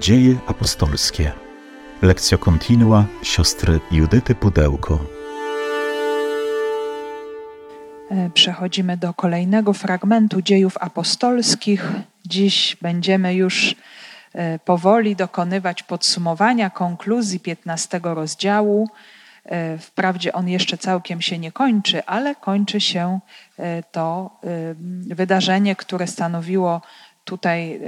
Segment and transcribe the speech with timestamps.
[0.00, 1.32] Dzieje apostolskie.
[2.02, 4.98] Lekcja kontinua siostry Judyty Pudełko.
[8.10, 11.92] E, przechodzimy do kolejnego fragmentu dziejów apostolskich.
[12.26, 13.74] Dziś będziemy już
[14.34, 18.88] e, powoli dokonywać podsumowania konkluzji 15 rozdziału.
[19.44, 23.20] E, wprawdzie on jeszcze całkiem się nie kończy, ale kończy się
[23.92, 24.30] to
[25.06, 26.80] wydarzenie, które stanowiło
[27.30, 27.80] tutaj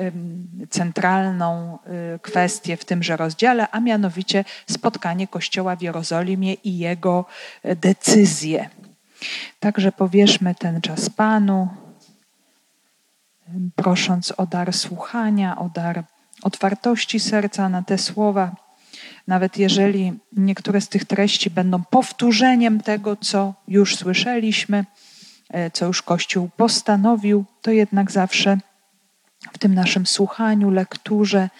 [0.70, 1.78] centralną
[2.22, 7.24] kwestię w tymże rozdziale, a mianowicie spotkanie Kościoła w Jerozolimie i jego
[7.64, 8.68] decyzje.
[9.60, 11.68] Także powierzmy ten czas Panu,
[13.76, 16.04] prosząc o dar słuchania, o dar
[16.42, 18.54] otwartości serca na te słowa.
[19.26, 24.84] Nawet jeżeli niektóre z tych treści będą powtórzeniem tego, co już słyszeliśmy,
[25.50, 28.58] e, co już Kościół postanowił, to jednak zawsze
[29.62, 31.50] tym naszym słuchaniu, lekturze,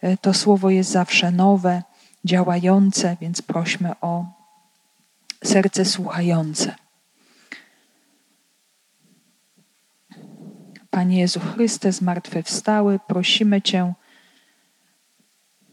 [0.00, 1.82] e, to słowo jest zawsze nowe,
[2.24, 4.24] działające, więc prośmy o
[5.44, 6.74] serce słuchające.
[10.90, 13.92] Panie Jezu Chryste, zmartwychwstały, prosimy Cię,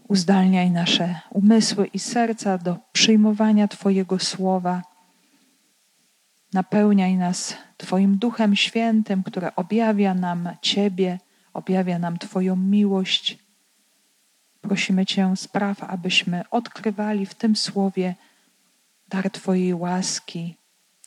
[0.07, 4.81] uzdalniaj nasze umysły i serca do przyjmowania Twojego słowa.
[6.53, 11.19] Napełniaj nas Twoim Duchem Świętym, które objawia nam Ciebie,
[11.53, 13.37] objawia nam Twoją miłość.
[14.61, 18.15] Prosimy Cię, spraw, abyśmy odkrywali w tym słowie
[19.07, 20.55] dar Twojej łaski,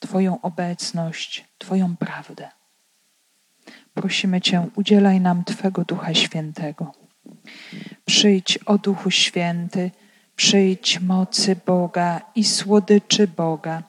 [0.01, 2.49] Twoją obecność, Twoją prawdę.
[3.95, 6.93] Prosimy Cię, udzielaj nam Twego Ducha Świętego.
[8.05, 9.91] Przyjdź, o Duchu Święty,
[10.37, 13.83] przyjdź mocy Boga i słodyczy Boga.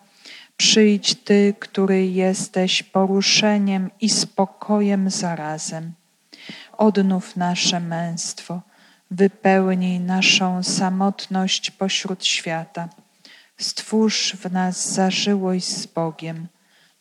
[0.58, 5.94] Przyjdź Ty, który jesteś poruszeniem i spokojem zarazem.
[6.78, 8.62] Odnów nasze męstwo,
[9.12, 12.90] wypełnij naszą samotność pośród świata.
[13.58, 16.48] Stwórz w nas zażyłość z Bogiem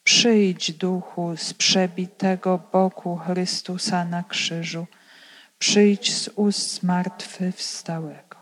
[0.05, 4.87] Przyjdź, duchu z przebitego boku Chrystusa na krzyżu,
[5.59, 8.37] przyjdź z ust zmartwychwstałego.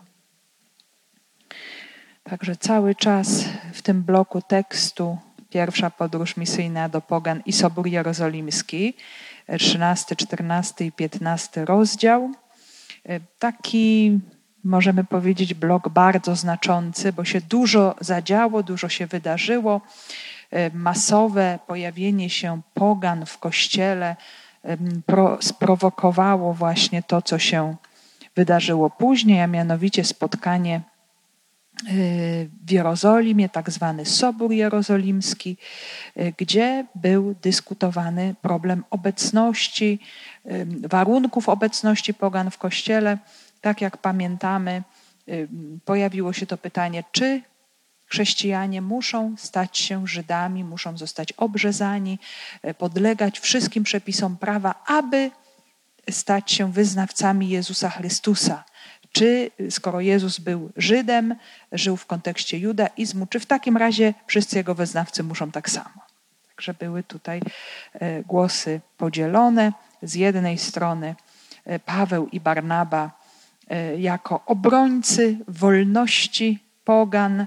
[2.23, 5.19] Także cały czas w tym bloku tekstu
[5.51, 8.95] pierwsza podróż misyjna do Pogan i Sobór Jerozolimski,
[9.59, 12.31] 13, 14 i 15 rozdział.
[13.39, 14.19] Taki
[14.65, 19.81] możemy powiedzieć blok bardzo znaczący, bo się dużo zadziało, dużo się wydarzyło.
[20.51, 24.17] E, masowe pojawienie się pogan w kościele
[25.41, 27.77] sprowokowało właśnie to, co się
[28.37, 30.90] wydarzyło później, a mianowicie spotkanie e,
[32.67, 35.57] w Jerozolimie, tak zwany Sobór Jerozolimski,
[36.17, 39.99] e, gdzie był dyskutowany problem obecności,
[40.81, 43.19] warunków obecności pogan w kościele.
[43.61, 44.83] Tak jak pamiętamy,
[45.85, 47.43] pojawiło się to pytanie, czy
[48.07, 52.19] Chrześcijanie muszą stać się Żydami, muszą zostać obrzezani,
[52.79, 55.31] podlegać wszystkim przepisom prawa, aby
[56.11, 58.65] stać się wyznawcami Jezusa Chrystusa.
[59.13, 61.35] Czy skoro Jezus był Żydem,
[61.73, 66.01] żył w kontekście judaizmu, czy w takim razie wszyscy jego wyznawcy muszą tak samo?
[66.49, 67.41] Także były tutaj
[67.93, 69.73] e, głosy podzielone.
[70.03, 71.15] Z jednej strony
[71.65, 73.21] e, Paweł i Barnaba
[73.99, 77.47] jako obrońcy wolności pogan,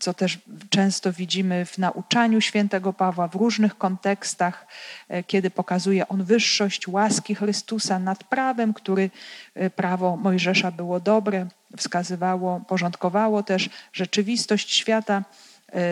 [0.00, 0.38] co też
[0.70, 4.66] często widzimy w nauczaniu świętego Pawła w różnych kontekstach,
[5.10, 9.10] y, kiedy pokazuje on wyższość łaski Chrystusa nad prawem, który
[9.56, 11.46] y, prawo Mojżesza było dobre,
[11.76, 15.24] wskazywało, porządkowało też rzeczywistość świata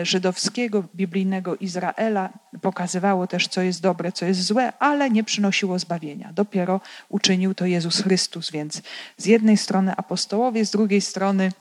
[0.03, 2.29] żydowskiego, biblijnego Izraela
[2.61, 6.33] pokazywało też, co jest dobre, co jest złe, ale nie przynosiło zbawienia.
[6.33, 8.81] Dopiero uczynił to Jezus Chrystus, więc
[9.17, 11.51] z jednej strony apostołowie, z drugiej strony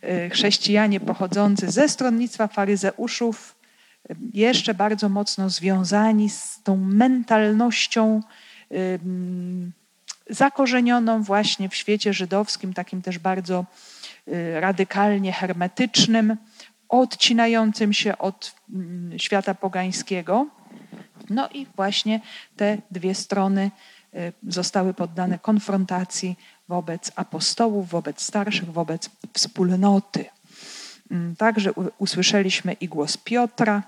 [0.00, 3.54] e, chrześcijanie pochodzący ze stronnictwa faryzeuszów,
[4.10, 8.22] e, jeszcze bardzo mocno związani z tą mentalnością
[10.30, 13.64] zakorzenioną właśnie w świecie żydowskim, takim też bardzo
[14.60, 16.36] radykalnie hermetycznym
[16.92, 20.46] odcinającym się od mm, świata pogańskiego.
[21.30, 22.20] No i właśnie
[22.56, 23.70] te dwie strony
[24.14, 30.24] y, zostały poddane konfrontacji wobec apostołów, wobec starszych, wobec wspólnoty.
[31.10, 33.82] Mm, także usłyszeliśmy i głos Piotra,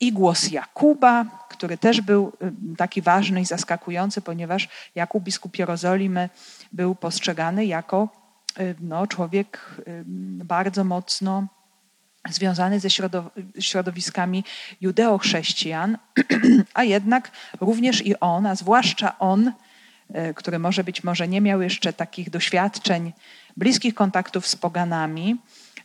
[0.00, 2.32] i głos Jakuba, który też był
[2.72, 6.28] y, taki ważny i zaskakujący, ponieważ Jakub, biskup Jerozolimy,
[6.72, 8.08] był postrzegany jako
[8.60, 9.76] y, no, człowiek
[10.44, 11.46] bardzo mocno
[12.30, 12.88] związany ze
[13.60, 14.44] środowiskami
[14.80, 15.98] judeochrześcijan,
[16.74, 17.30] a jednak
[17.60, 19.52] również i on, a zwłaszcza on,
[20.34, 23.12] który może być może nie miał jeszcze takich doświadczeń,
[23.56, 25.36] bliskich kontaktów z poganami,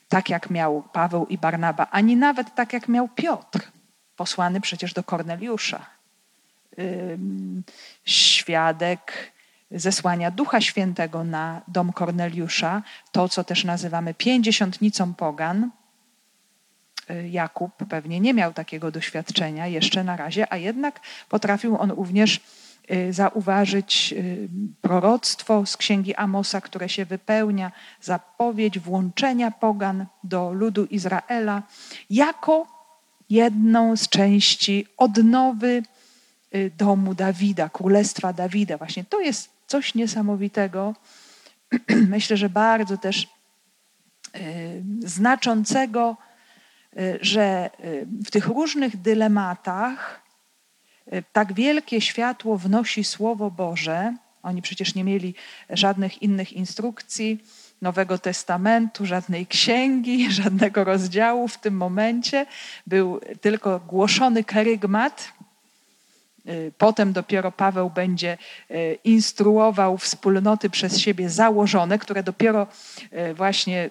[0.10, 3.60] tak jak miał Paweł i Barnaba, ani nawet tak jak miał Piotr,
[4.16, 5.86] posłany przecież do Korneliusza.
[8.06, 9.32] Świadek
[9.72, 12.82] zesłania Ducha Świętego na dom Korneliusza,
[13.12, 15.72] to co też nazywamy pięćdziesiątnicą pogan.
[17.12, 21.00] Y, Jakub pewnie nie miał takiego doświadczenia jeszcze na razie, a jednak
[21.30, 22.40] potrafił on również
[22.92, 24.50] y, zauważyć y,
[24.82, 27.72] proroctwo z księgi Amosa, które się wypełnia,
[28.02, 31.64] zapowiedź włączenia pogan do ludu Izraela
[32.10, 32.68] jako
[33.30, 35.84] jedną z części odnowy
[36.78, 38.78] domu Dawida, królestwa Dawida.
[38.78, 40.96] Właśnie to jest coś niesamowitego.
[42.10, 43.28] Myślę, że bardzo też
[45.00, 46.18] znaczącego
[47.22, 50.22] że y, w tych różnych dylematach
[51.14, 54.16] y, tak wielkie światło wnosi Słowo Boże.
[54.44, 55.36] Oni przecież nie mieli
[55.70, 57.44] żadnych innych instrukcji,
[57.82, 62.46] Nowego Testamentu, żadnej księgi, żadnego rozdziału w tym momencie.
[62.88, 65.34] Był tylko głoszony karygmat.
[66.78, 68.38] Potem dopiero Paweł będzie
[69.04, 72.68] instruował wspólnoty przez siebie założone, które dopiero
[73.36, 73.90] właśnie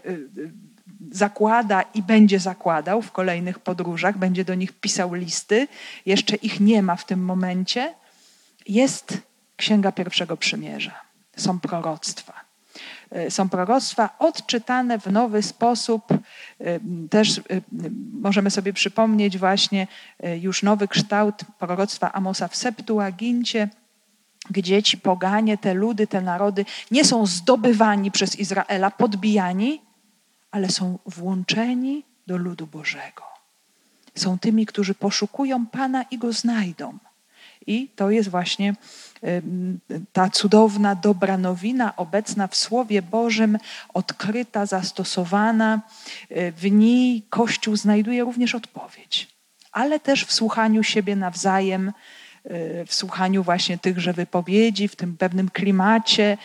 [1.12, 5.68] zakłada i będzie zakładał w kolejnych podróżach, będzie do nich pisał listy,
[6.06, 7.94] jeszcze ich nie ma w tym momencie,
[8.68, 9.18] jest
[9.56, 11.00] Księga Pierwszego Przymierza.
[11.36, 12.46] Są proroctwa.
[13.10, 16.02] E, są proroctwa odczytane w nowy sposób.
[16.12, 16.18] E,
[17.10, 17.42] też e,
[18.12, 19.86] możemy sobie przypomnieć właśnie
[20.40, 23.68] już nowy kształt proroctwa Amosa w Septuagincie,
[24.50, 29.80] gdzie ci poganie, te ludy, te narody nie są zdobywani przez Izraela, podbijani,
[30.56, 33.22] ale są włączeni do ludu Bożego.
[34.14, 36.98] Są tymi, którzy poszukują Pana i go znajdą.
[37.66, 38.74] I to jest właśnie
[40.12, 43.58] ta cudowna, dobra nowina, obecna w Słowie Bożym,
[43.94, 45.80] odkryta, zastosowana.
[46.30, 49.28] E, w niej Kościół znajduje również odpowiedź,
[49.72, 51.92] ale też w słuchaniu siebie nawzajem,
[52.44, 56.38] e, w słuchaniu właśnie tychże wypowiedzi, w tym pewnym klimacie,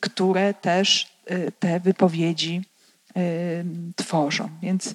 [0.00, 2.62] które też e, te wypowiedzi
[3.96, 4.48] tworzą.
[4.62, 4.94] Więc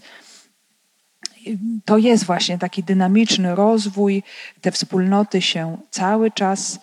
[1.86, 4.24] to jest właśnie taki dynamiczny rozwój.
[4.62, 6.80] Te wspólnoty się cały czas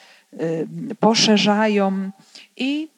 [1.01, 2.11] poszerzają
[2.57, 2.89] i,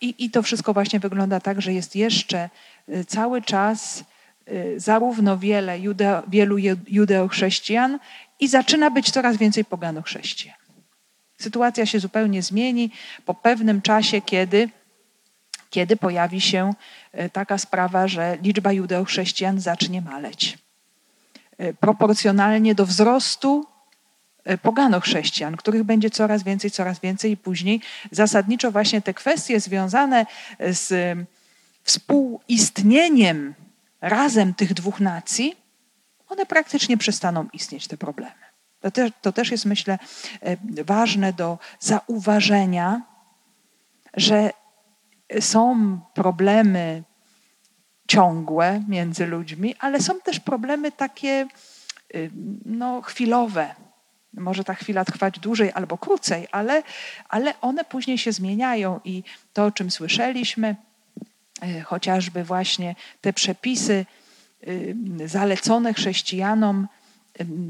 [0.00, 2.50] i, i to wszystko właśnie wygląda tak, że jest jeszcze
[2.88, 4.04] y, cały czas
[4.48, 6.58] y, zarówno wiele jude, wielu
[6.88, 7.98] judeochrześcijan
[8.40, 10.54] i zaczyna być coraz więcej pogano-chrześcijan.
[11.38, 12.90] Sytuacja się zupełnie zmieni
[13.24, 14.68] po pewnym czasie, kiedy
[15.70, 16.74] kiedy pojawi się
[17.12, 20.58] e, taka sprawa, że liczba judeochrześcijan zacznie maleć.
[21.58, 23.66] E, proporcjonalnie do wzrostu
[24.44, 27.80] e, pogano-chrześcijan, których będzie coraz więcej, coraz więcej i później
[28.10, 30.26] zasadniczo właśnie te kwestie związane
[30.60, 31.18] z
[31.82, 33.54] współistnieniem
[34.00, 35.56] razem tych dwóch nacji,
[36.28, 38.32] one praktycznie przestaną istnieć, te problemy.
[38.80, 39.98] To też, to też jest, myślę,
[40.84, 43.02] ważne do zauważenia,
[44.14, 44.50] że
[45.40, 47.02] są problemy
[48.08, 51.46] ciągłe między ludźmi, ale są też problemy takie
[52.14, 52.30] y,
[52.64, 53.74] no, chwilowe.
[54.34, 56.82] Może ta chwila trwać dłużej albo krócej, ale,
[57.28, 59.22] ale one później się zmieniają i
[59.52, 60.76] to, o czym słyszeliśmy,
[61.64, 64.06] y, chociażby właśnie te przepisy
[64.68, 64.96] y,
[65.26, 66.88] zalecone chrześcijanom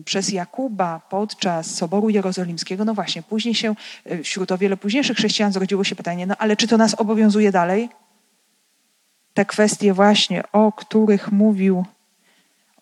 [0.05, 3.75] przez Jakuba podczas Soboru Jerozolimskiego, no właśnie, później się
[4.05, 7.53] e, wśród o wiele późniejszych chrześcijan zrodziło się pytanie, no ale czy to nas obowiązuje
[7.53, 7.89] dalej?
[9.35, 11.85] Te kwestie właśnie, o których mówił,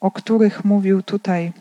[0.01, 1.53] o których mówił tutaj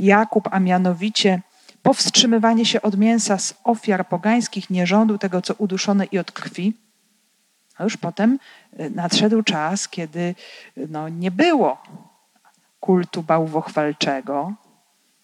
[0.00, 1.40] Jakub, a mianowicie
[1.82, 6.87] powstrzymywanie się od mięsa z ofiar pogańskich, nierządu, tego co uduszone i od krwi.
[7.80, 8.38] Już potem
[8.76, 10.34] e, nadszedł czas, kiedy
[10.76, 11.82] no, nie było
[12.80, 14.52] kultu bałwochwalczego.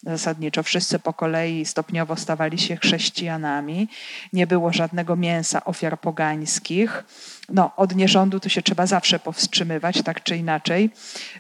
[0.07, 3.89] Zasadniczo wszyscy po kolei stopniowo stawali się chrześcijanami.
[4.33, 7.05] Nie było żadnego mięsa ofiar pogańskich.
[7.49, 10.91] No, od nierządu to się trzeba zawsze powstrzymywać, tak czy inaczej.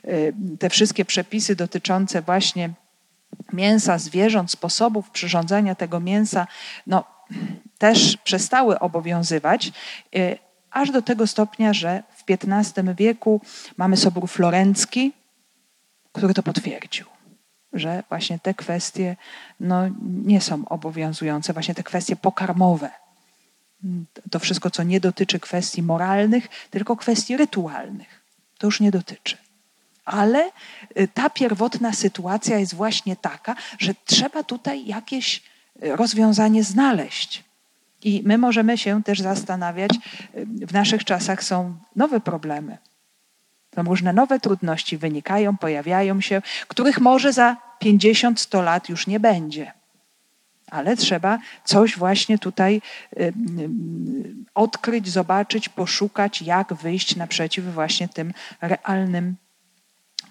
[0.05, 2.71] Y, te wszystkie przepisy dotyczące właśnie
[3.53, 6.47] mięsa zwierząt, sposobów przyrządzania tego mięsa,
[6.87, 7.05] no,
[7.79, 9.73] też przestały obowiązywać,
[10.17, 10.39] y,
[10.75, 13.41] aż do tego stopnia, że w XV wieku
[13.77, 15.13] mamy Sobór Florencki,
[16.13, 17.07] który to potwierdził,
[17.73, 19.17] że właśnie te kwestie
[19.61, 22.91] no, nie są obowiązujące, właśnie te kwestie pokarmowe.
[24.31, 28.21] To wszystko, co nie dotyczy kwestii moralnych, tylko kwestii rytualnych,
[28.59, 29.37] to już nie dotyczy.
[30.05, 30.51] Ale
[30.99, 35.43] y, ta pierwotna sytuacja jest właśnie taka, że trzeba tutaj jakieś
[35.81, 37.45] rozwiązanie znaleźć.
[38.05, 39.91] I my możemy się też zastanawiać,
[40.45, 42.79] w naszych czasach są nowe problemy.
[43.75, 49.73] Są różne nowe trudności wynikają, pojawiają się, których może za 50-100 lat już nie będzie.
[50.71, 52.83] Ale trzeba coś właśnie tutaj
[54.55, 59.37] odkryć, zobaczyć, poszukać, jak wyjść naprzeciw właśnie tym realnym,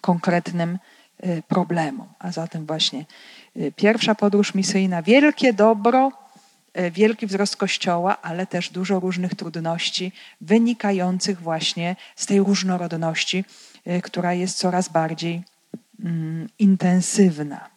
[0.01, 0.79] konkretnym
[1.25, 2.07] y, problemom.
[2.19, 3.05] A zatem właśnie
[3.57, 6.22] y, pierwsza podróż misyjna, wielkie dobro, y,
[6.91, 10.11] wielki wzrost Kościoła, ale też dużo różnych trudności
[10.41, 13.45] wynikających właśnie z tej różnorodności,
[14.03, 15.43] która jest coraz bardziej
[15.99, 17.73] mm, intensywna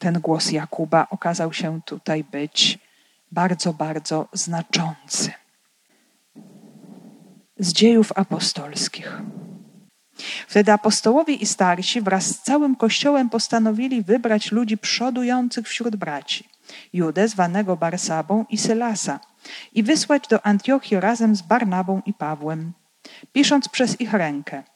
[0.00, 2.78] ten głos Jakuba okazał się tutaj być
[3.32, 5.32] bardzo, bardzo znaczący.
[7.58, 9.22] Z dziejów apostolskich.
[10.48, 16.44] Wtedy apostołowie i starsi wraz z całym kościołem postanowili wybrać ludzi przodujących wśród braci,
[16.92, 19.20] Judę zwanego Barsabą i Sylasa,
[19.72, 22.72] i wysłać do Antiochii razem z Barnabą i Pawłem,
[23.32, 24.62] pisząc przez ich rękę–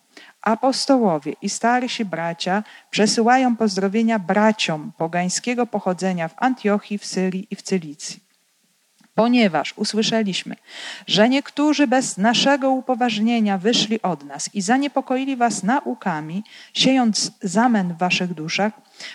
[0.44, 7.62] Apostołowie i starsi bracia przesyłają pozdrowienia braciom pogańskiego pochodzenia w Antiochii, w Syrii i w
[7.62, 8.24] Cylicji.
[9.14, 10.56] Ponieważ usłyszeliśmy,
[11.06, 17.98] że niektórzy bez naszego upoważnienia wyszli od nas i zaniepokoili was naukami, siejąc zamęt w
[17.98, 18.72] waszych duszach,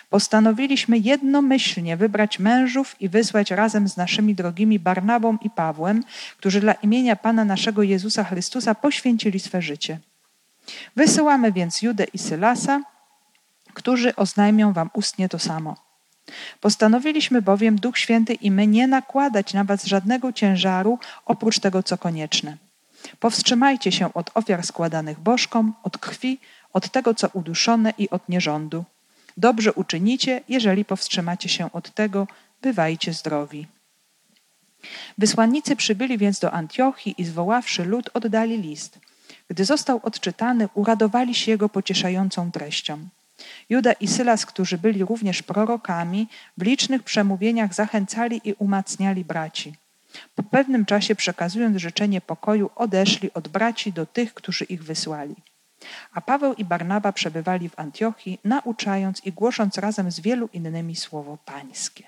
[0.10, 6.04] postanowiliśmy jednomyślnie wybrać mężów i wysłać razem z naszymi drogimi Barnabą i Pawłem,
[6.38, 10.00] którzy dla imienia Pana naszego Jezusa Chrystusa poświęcili swe życie.
[10.96, 12.82] Wysyłamy więc Judę i Sylasa,
[13.74, 15.76] którzy oznajmią wam ustnie to samo.
[16.62, 21.98] Postanowiliśmy bowiem, Duch Święty i my, nie nakładać na was żadnego ciężaru oprócz tego, co
[21.98, 22.58] konieczne.
[23.20, 26.40] Powstrzymajcie się od ofiar składanych bożkom, od krwi,
[26.74, 28.86] od tego, co uduszone i od nierządu.
[29.38, 32.28] Dobrze uczynicie, jeżeli powstrzymacie się od tego,
[32.62, 33.68] bywajcie zdrowi.
[35.18, 39.00] Wysłannicy przybyli więc do Antiochii i zwoławszy lud, oddali list–
[39.50, 43.08] gdy został odczytany, uradowali się jego pocieszającą treścią.
[43.70, 49.74] Juda i Sylas, którzy byli również prorokami, w licznych przemówieniach zachęcali i umacniali braci.
[50.36, 55.36] Po pewnym czasie, przekazując życzenie pokoju, odeszli od braci do tych, którzy ich wysłali.
[56.14, 61.38] A Paweł i Barnaba przebywali w Antiochii, nauczając i głosząc razem z wielu innymi słowo
[61.46, 62.04] Pańskie.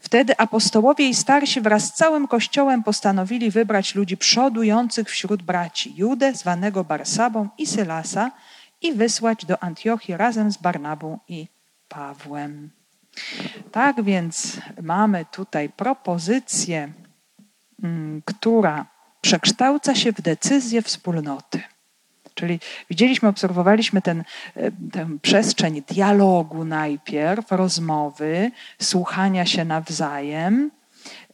[0.00, 6.34] Wtedy apostołowie i starsi wraz z całym kościołem postanowili wybrać ludzi przodujących wśród braci, Judę,
[6.34, 8.30] zwanego Barsabą i Sylasa,
[8.82, 11.48] i wysłać do Antiochii razem z Barnabą i
[11.88, 12.70] Pawłem.
[13.72, 16.92] Tak więc mamy tutaj propozycję,
[17.82, 18.86] mm, która
[19.28, 21.60] przekształca się w decyzję wspólnoty.
[22.34, 24.24] Czyli widzieliśmy, obserwowaliśmy ten,
[24.56, 28.50] e, tę przestrzeń dialogu najpierw, rozmowy,
[28.82, 30.70] słuchania się nawzajem,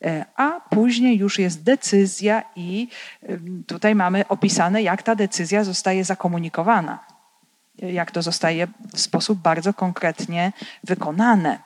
[0.05, 2.89] e, a później już jest decyzja, i
[3.23, 6.99] e, tutaj mamy opisane, jak ta decyzja zostaje zakomunikowana,
[7.79, 10.53] jak to zostaje w sposób bardzo konkretnie
[10.85, 11.59] wykonane.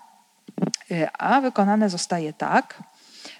[1.18, 2.82] A wykonane zostaje tak,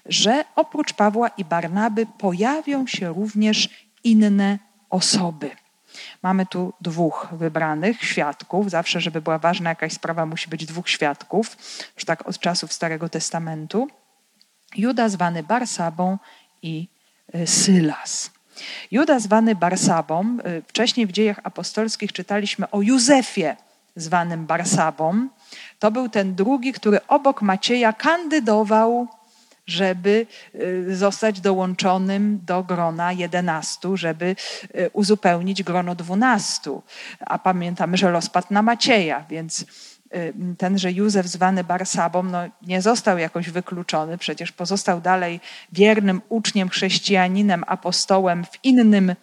[0.09, 3.69] że oprócz Pawła i Barnaby pojawią się również
[4.03, 5.51] inne osoby.
[6.23, 8.69] Mamy tu dwóch wybranych świadków.
[8.69, 11.57] Zawsze, żeby była ważna jakaś sprawa, musi być dwóch świadków,
[11.95, 13.87] już tak od czasów Starego Testamentu.
[14.75, 16.17] Juda zwany Barsabą
[16.61, 16.87] i
[17.33, 18.31] e, Sylas.
[18.91, 23.55] Juda zwany Barsabą, e, wcześniej w dziejach apostolskich czytaliśmy o Józefie
[23.95, 25.27] zwanym Barsabą.
[25.79, 29.07] To był ten drugi, który obok Macieja kandydował
[29.69, 34.35] żeby y, zostać dołączonym do grona jedenastu, żeby
[34.75, 36.83] y, uzupełnić grono dwunastu.
[37.19, 39.65] A pamiętamy, że los padł na Macieja, więc
[40.15, 45.39] y, tenże Józef zwany Barsabą no, nie został jakoś wykluczony, przecież pozostał dalej
[45.73, 49.15] wiernym uczniem, chrześcijaninem, apostołem w innym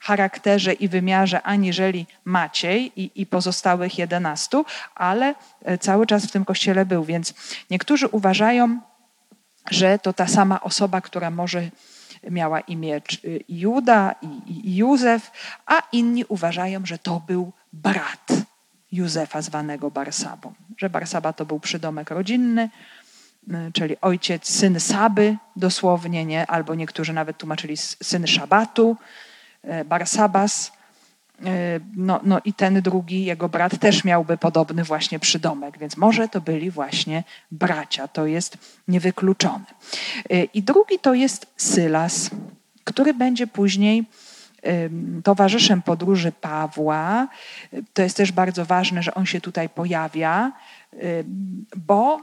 [0.00, 5.34] charakterze i wymiarze aniżeli Maciej i, i pozostałych jedenastu, ale
[5.80, 7.04] cały czas w tym kościele był.
[7.04, 7.34] Więc
[7.70, 8.80] niektórzy uważają,
[9.70, 11.70] że to ta sama osoba, która może
[12.30, 13.00] miała imię
[13.48, 14.14] Juda
[14.46, 15.30] i Józef,
[15.66, 18.32] a inni uważają, że to był brat
[18.92, 20.52] Józefa zwanego Barsabą.
[20.76, 22.68] Że Barsaba to był przydomek rodzinny,
[23.72, 26.46] czyli ojciec, syn Saby dosłownie, nie?
[26.46, 28.96] albo niektórzy nawet tłumaczyli syn Szabatu,
[29.62, 30.72] e, Barsabas.
[31.46, 36.28] E, no, no i ten drugi, jego brat, też miałby podobny właśnie przydomek, więc może
[36.28, 39.64] to byli właśnie bracia, to jest niewykluczone.
[40.30, 42.30] E, I drugi to jest Sylas,
[42.84, 44.04] który będzie później
[45.24, 47.28] towarzyszem podróży Pawła.
[47.94, 50.52] To jest też bardzo ważne, że on się tutaj pojawia,
[51.76, 52.18] bo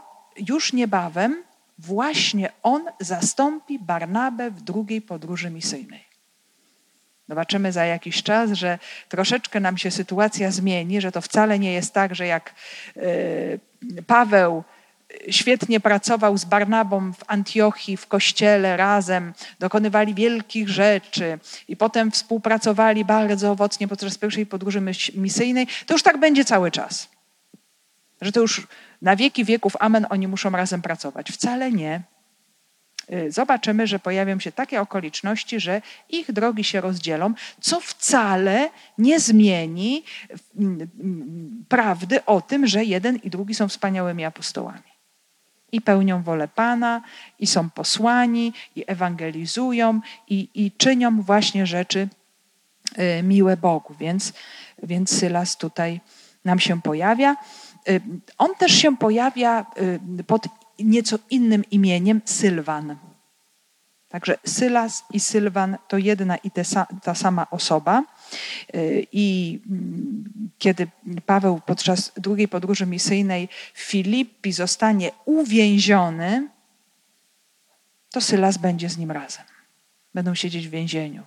[0.47, 1.43] już niebawem
[1.79, 6.10] właśnie on zastąpi Barnabę w drugiej podróży misyjnej.
[7.31, 11.93] Zobaczymy za jakiś czas, że troszeczkę nam się sytuacja zmieni, że to wcale nie jest
[11.93, 12.53] tak, że jak
[12.97, 13.01] e,
[14.07, 14.63] Paweł
[15.29, 23.05] świetnie pracował z Barnabą w Antiochii, w kościele razem, dokonywali wielkich rzeczy i potem współpracowali
[23.05, 24.81] bardzo owocnie podczas pierwszej podróży
[25.15, 27.09] misyjnej, to już tak będzie cały czas.
[28.21, 28.67] Że to już
[29.01, 31.31] na wieki wieków, amen, oni muszą razem pracować.
[31.31, 32.01] Wcale nie.
[33.11, 39.19] Y, zobaczymy, że pojawią się takie okoliczności, że ich drogi się rozdzielą, co wcale nie
[39.19, 40.03] zmieni
[40.59, 44.91] mm, mm, prawdy o tym, że jeden i drugi są wspaniałymi apostołami.
[45.71, 47.01] I pełnią wolę Pana,
[47.39, 52.07] i są posłani, i ewangelizują, i, i czynią właśnie rzeczy
[53.19, 53.95] y, miłe Bogu.
[53.99, 54.33] Więc,
[54.83, 56.01] więc Sylas tutaj
[56.45, 57.35] nam się pojawia.
[57.89, 58.01] Y,
[58.37, 59.65] on też się pojawia
[60.27, 60.47] pod
[60.83, 62.97] nieco innym imieniem Sylwan.
[64.11, 66.51] Także Sylas i Sylwan to jedna i
[67.03, 68.03] ta sama osoba.
[68.75, 70.23] Y, I mm,
[70.57, 70.87] kiedy
[71.25, 76.49] Paweł podczas drugiej podróży misyjnej w Filippi zostanie uwięziony,
[78.11, 79.45] to Sylas będzie z nim razem.
[80.13, 81.23] Będą siedzieć w więzieniu,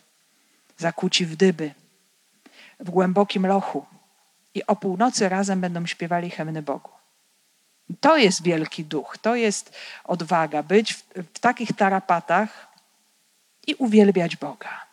[0.79, 1.75] zakuci w dyby,
[2.81, 3.87] w głębokim lochu.
[4.55, 6.94] I o północy razem będą śpiewali hymny Bogu.
[8.01, 11.03] To jest wielki duch, to jest odwaga, być w,
[11.35, 12.69] w takich tarapatach
[13.67, 14.85] i uwielbiać Boga.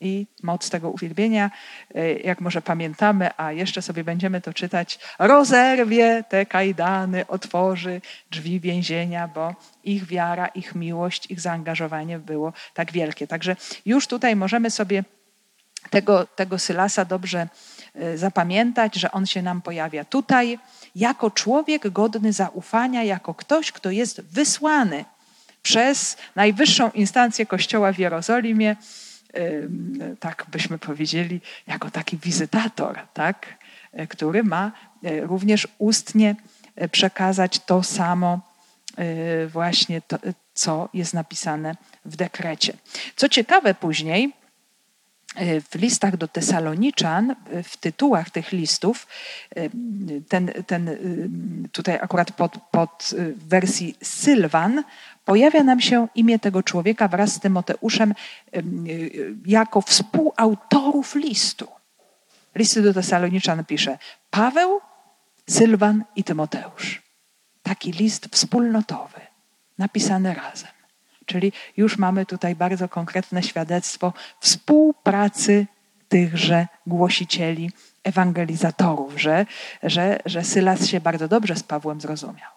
[0.00, 1.50] I moc tego uwielbienia,
[1.94, 8.60] e, jak może pamiętamy, a jeszcze sobie będziemy to czytać, rozerwie te kajdany, otworzy drzwi
[8.60, 13.26] więzienia, bo ich wiara, ich miłość, ich zaangażowanie było tak wielkie.
[13.26, 13.56] Także
[13.86, 15.04] już tutaj możemy sobie
[15.90, 17.48] tego, tego Sylasa dobrze
[18.14, 20.58] zapamiętać, że on się nam pojawia tutaj
[20.96, 25.04] jako człowiek godny zaufania, jako ktoś, kto jest wysłany
[25.62, 28.76] przez najwyższą instancję Kościoła w Jerozolimie,
[30.20, 33.46] tak byśmy powiedzieli, jako taki wizytator, tak?
[33.92, 34.72] E, który ma
[35.04, 36.36] e, również ustnie
[36.92, 38.40] przekazać to samo
[39.48, 40.18] właśnie, to,
[40.54, 42.72] co jest napisane w dekrecie.
[43.16, 44.32] Co ciekawe później,
[45.70, 49.06] w listach do Tesaloniczan, w tytułach tych listów,
[50.28, 50.90] ten, ten
[51.72, 54.84] tutaj akurat pod, pod wersji Sylwan,
[55.24, 58.14] pojawia nam się imię tego człowieka wraz z Tymoteuszem
[59.46, 61.68] jako współautorów listu.
[62.54, 63.98] Listy do Tesaloniczan pisze
[64.30, 64.80] Paweł,
[65.50, 67.02] Sylwan i Tymoteusz.
[67.62, 69.20] Taki list wspólnotowy,
[69.78, 70.81] napisany razem.
[71.26, 75.66] Czyli już mamy tutaj bardzo konkretne świadectwo współpracy
[76.08, 77.70] tychże głosicieli,
[78.04, 79.46] ewangelizatorów, że,
[79.82, 82.50] że, że Sylas się bardzo dobrze z Pawłem zrozumiał.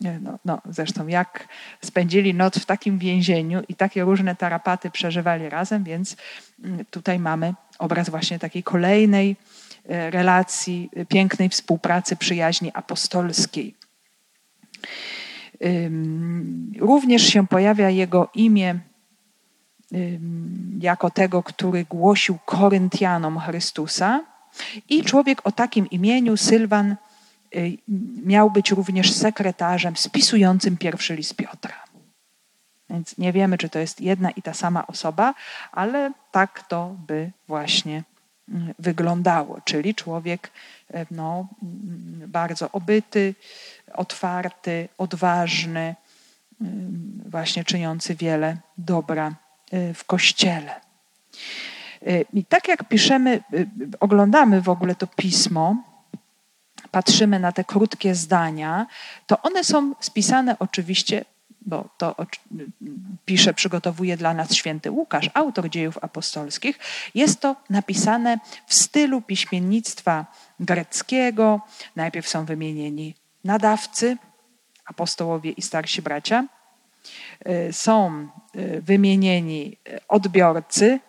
[0.00, 1.48] No, no, zresztą jak
[1.84, 6.16] spędzili noc w takim więzieniu i takie różne tarapaty przeżywali razem, więc
[6.64, 9.36] mm, tutaj mamy obraz właśnie takiej kolejnej
[9.88, 13.74] e, relacji, pięknej współpracy, przyjaźni apostolskiej.
[16.80, 18.78] Również się pojawia jego imię
[20.80, 24.24] jako tego, który głosił Koryntianom Chrystusa.
[24.88, 26.96] I człowiek o takim imieniu, Sylwan,
[27.56, 27.76] y,
[28.24, 31.84] miał być również sekretarzem spisującym pierwszy list Piotra.
[32.90, 35.34] Więc nie wiemy, czy to jest jedna i ta sama osoba,
[35.72, 38.04] ale tak to by właśnie
[38.48, 39.60] mm, wyglądało.
[39.64, 40.50] Czyli człowiek
[40.94, 43.34] y, no, mm, bardzo obyty,
[43.94, 45.94] otwarty, odważny,
[47.26, 49.34] właśnie czyniący wiele dobra
[49.72, 50.80] y, w kościele.
[52.06, 53.68] Y, I tak jak piszemy, y,
[54.00, 55.76] oglądamy w ogóle to pismo,
[56.90, 58.86] patrzymy na te krótkie zdania,
[59.26, 61.24] to one są spisane oczywiście,
[61.60, 62.16] bo to
[63.24, 66.78] pisze, przygotowuje dla nas święty Łukasz, autor dziejów apostolskich.
[67.14, 70.26] Jest to napisane w stylu piśmiennictwa
[70.60, 71.60] greckiego.
[71.96, 74.16] Najpierw są wymienieni nadawcy,
[74.90, 76.46] apostołowie i starsi bracia,
[77.48, 79.76] y, są y, wymienieni
[80.08, 81.00] odbiorcy,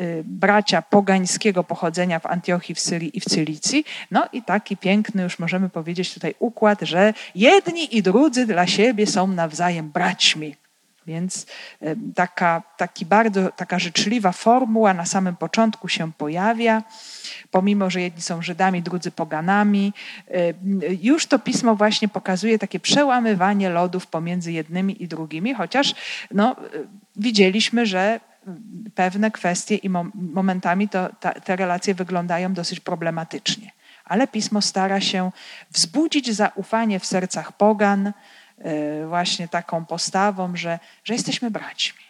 [0.00, 3.84] y, bracia pogańskiego pochodzenia w Antiochii, w Syrii i w Cylicji.
[4.10, 9.06] No i taki piękny, już możemy powiedzieć tutaj układ, że jedni i drudzy dla siebie
[9.06, 10.56] są nawzajem braćmi.
[11.06, 11.46] Więc
[12.14, 16.82] taka, taki bardzo, taka życzliwa formuła na samym początku się pojawia
[17.50, 19.92] pomimo że jedni są Żydami, drudzy poganami.
[20.30, 20.54] Y,
[21.02, 25.94] już to pismo właśnie pokazuje takie przełamywanie lodów pomiędzy jednymi i drugimi, chociaż
[26.30, 26.56] no,
[27.16, 28.20] widzieliśmy, że
[28.94, 31.08] pewne kwestie i momentami to,
[31.44, 33.70] te relacje wyglądają dosyć problematycznie.
[34.04, 35.30] Ale pismo stara się
[35.70, 38.12] wzbudzić zaufanie w sercach pogan e,
[39.08, 42.04] właśnie taką postawą, że, że jesteśmy braćmi,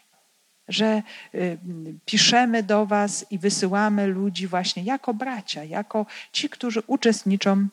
[0.68, 1.02] że
[1.34, 1.58] y,
[2.04, 7.66] piszemy do Was i wysyłamy ludzi właśnie jako bracia, jako ci, którzy uczestniczą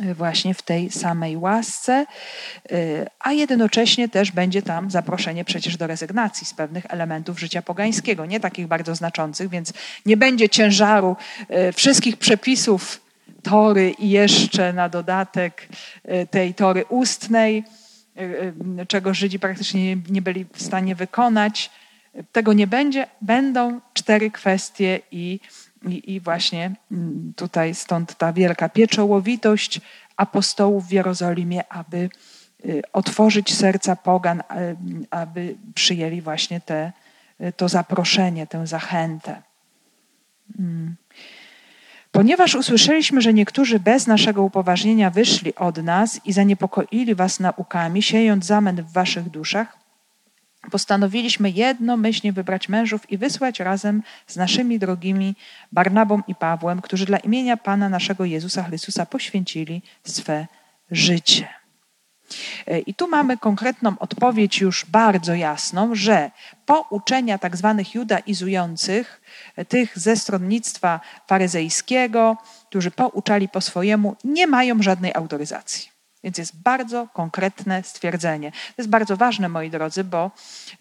[0.00, 2.06] y, właśnie w tej samej łasce,
[3.20, 8.40] a jednocześnie też będzie tam zaproszenie przecież do rezygnacji z pewnych elementów życia pogańskiego, nie
[8.40, 9.72] takich bardzo znaczących, więc
[10.06, 11.16] nie będzie ciężaru
[11.72, 13.07] wszystkich przepisów
[13.42, 15.68] tory i jeszcze na dodatek
[16.30, 17.64] tej tory ustnej,
[18.88, 21.70] czego Żydzi praktycznie nie byli w stanie wykonać
[22.32, 25.40] tego nie będzie, będą cztery kwestie i,
[25.88, 29.80] i, i właśnie mm, tutaj stąd ta wielka pieczołowitość
[30.16, 32.10] apostołów w Jerozolimie, aby
[32.92, 34.42] otworzyć serca pogan,
[35.10, 36.92] aby przyjęli właśnie te,
[37.56, 39.42] to zaproszenie, tę zachętę.
[42.12, 48.44] Ponieważ usłyszeliśmy, że niektórzy bez naszego upoważnienia wyszli od nas i zaniepokoili was naukami, siejąc
[48.44, 49.78] zamęt w waszych duszach,
[50.70, 55.36] postanowiliśmy jednomyślnie wybrać mężów i wysłać razem z naszymi drogimi
[55.72, 60.46] Barnabą i Pawłem, którzy dla imienia Pana naszego Jezusa Chrystusa poświęcili swe
[60.90, 61.48] życie.
[62.86, 66.30] I tu mamy konkretną odpowiedź już bardzo jasną, że
[66.66, 69.17] pouczenia tak zwanych judaizujących,
[69.68, 72.36] tych ze stronnictwa faryzejskiego,
[72.68, 75.88] którzy pouczali po swojemu, nie mają żadnej autoryzacji.
[76.24, 78.50] Więc jest bardzo konkretne stwierdzenie.
[78.50, 80.30] To jest bardzo ważne, moi drodzy, bo,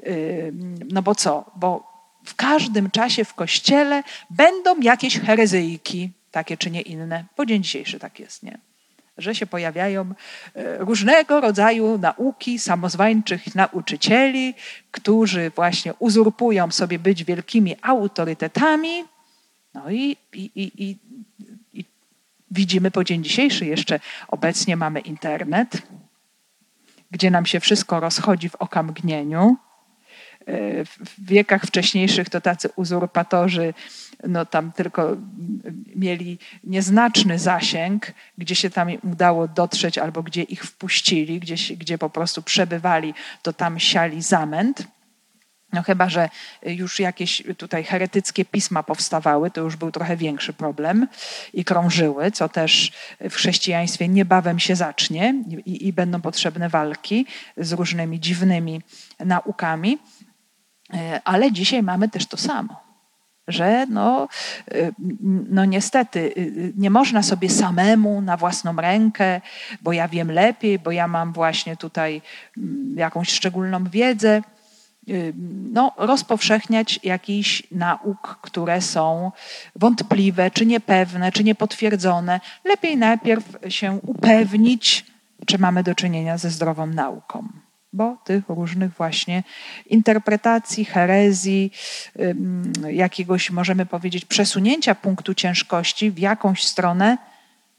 [0.03, 0.53] yy,
[0.91, 1.51] no bo co?
[1.55, 7.25] Bo w każdym czasie w kościele będą jakieś herezyjki, takie czy nie inne.
[7.35, 8.57] Po dzień dzisiejszy tak jest, nie?
[9.17, 10.13] Że się pojawiają
[10.55, 14.53] yy, różnego rodzaju nauki samozwańczych nauczycieli,
[14.91, 19.03] którzy właśnie uzurpują sobie być wielkimi autorytetami.
[19.73, 20.97] No i, i, i,
[21.73, 21.85] i
[22.51, 23.65] widzimy po dzień dzisiejszy.
[23.65, 25.81] Jeszcze obecnie mamy internet,
[27.11, 29.57] gdzie nam się wszystko rozchodzi w okamgnieniu.
[30.47, 33.73] E, w wiekach wcześniejszych to tacy uzurpatorzy
[34.23, 35.17] no tam tylko
[35.95, 42.09] mieli nieznaczny zasięg, gdzie się tam udało dotrzeć albo gdzie ich wpuścili, gdzie, gdzie po
[42.09, 44.87] prostu przebywali, to tam siali zamęt.
[45.73, 46.29] No chyba, że
[46.65, 51.07] już jakieś tutaj heretyckie pisma powstawały, to już był trochę większy problem
[51.53, 52.91] i krążyły, co też
[53.29, 57.25] w chrześcijaństwie niebawem się zacznie i, i będą potrzebne walki
[57.57, 58.81] z różnymi dziwnymi
[59.19, 59.97] naukami.
[60.93, 62.86] E, ale dzisiaj mamy też to samo
[63.47, 64.27] że no,
[64.71, 64.91] e,
[65.49, 66.41] no niestety e,
[66.75, 69.41] nie można sobie samemu na własną rękę,
[69.81, 72.21] bo ja wiem lepiej, bo ja mam właśnie tutaj
[72.57, 74.41] mm, jakąś szczególną wiedzę,
[75.09, 75.33] Y,
[75.71, 79.31] no, rozpowszechniać jakichś nauk, które są
[79.75, 82.39] wątpliwe, czy niepewne, czy niepotwierdzone.
[82.65, 85.05] Lepiej najpierw się upewnić,
[85.45, 87.47] czy mamy do czynienia ze zdrową nauką.
[87.93, 89.43] Bo tych różnych właśnie
[89.85, 91.71] interpretacji, herezji,
[92.89, 97.17] jakiegoś, możemy powiedzieć, przesunięcia punktu ciężkości w jakąś stronę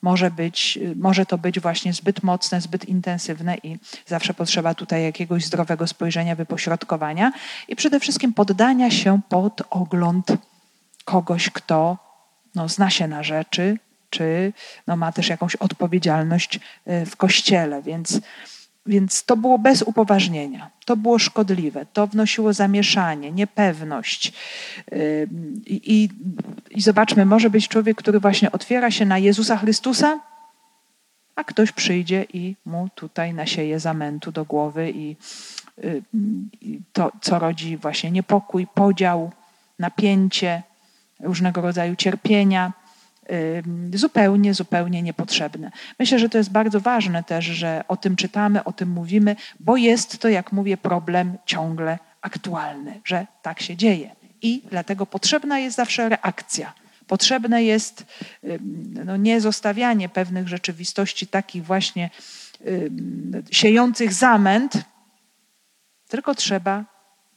[0.02, 5.44] może, być, może to być właśnie zbyt mocne, zbyt intensywne i zawsze potrzeba tutaj jakiegoś
[5.44, 7.32] zdrowego spojrzenia, wypośrodkowania
[7.68, 10.26] i przede wszystkim poddania się pod ogląd
[11.04, 11.98] kogoś, kto
[12.54, 13.78] no, zna się na rzeczy,
[14.10, 14.52] czy
[14.86, 17.82] no, ma też jakąś odpowiedzialność y, w kościele.
[17.82, 18.20] Więc
[18.88, 20.70] więc to było bez upoważnienia.
[20.84, 21.86] To było szkodliwe.
[21.92, 24.32] To wnosiło zamieszanie, niepewność.
[25.66, 26.08] I,
[26.70, 30.20] i, zobaczmy, może być człowiek, który właśnie otwiera się na Jezusa Chrystusa,
[31.36, 35.16] a ktoś przyjdzie i mu tutaj nasieje zamętu do głowy i,
[36.60, 39.30] i to, co rodzi właśnie niepokój, podział,
[39.78, 40.62] napięcie,
[41.20, 42.72] różnego rodzaju cierpienia
[43.94, 45.70] zupełnie, zupełnie niepotrzebne.
[45.98, 49.76] Myślę, że to jest bardzo ważne też, że o tym czytamy, o tym mówimy, bo
[49.76, 54.10] jest to, jak mówię, problem ciągle aktualny, że tak się dzieje.
[54.42, 56.72] I dlatego potrzebna jest zawsze reakcja.
[57.06, 58.06] Potrzebne jest
[59.04, 62.10] no, nie zostawianie pewnych rzeczywistości takich właśnie
[63.50, 64.72] siejących zamęt,
[66.08, 66.84] tylko trzeba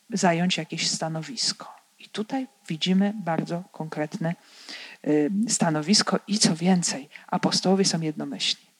[0.09, 1.75] zająć jakieś stanowisko.
[1.99, 4.35] I tutaj widzimy bardzo konkretne
[5.47, 8.71] stanowisko i co więcej, apostołowie są jednomyślni.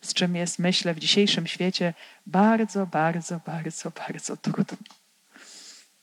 [0.00, 1.94] Z czym jest, myślę, w dzisiejszym świecie
[2.26, 4.76] bardzo, bardzo, bardzo, bardzo trudno.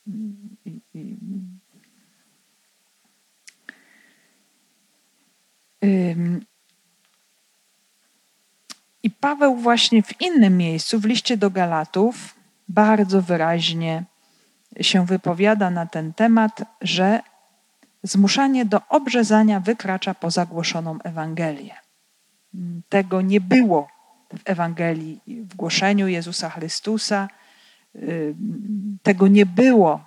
[0.06, 1.16] I, i,
[9.02, 12.34] I Paweł właśnie w innym miejscu, w liście do Galatów,
[12.68, 14.04] bardzo wyraźnie
[14.80, 17.20] się wypowiada na ten temat, że
[18.04, 21.74] zmuszanie do obrzezania wykracza poza głoszoną Ewangelię.
[22.88, 23.88] Tego nie było
[24.38, 27.28] w Ewangelii, w głoszeniu Jezusa Chrystusa.
[29.02, 30.04] Tego nie było,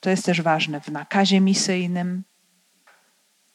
[0.00, 2.22] to jest też ważne, w nakazie misyjnym.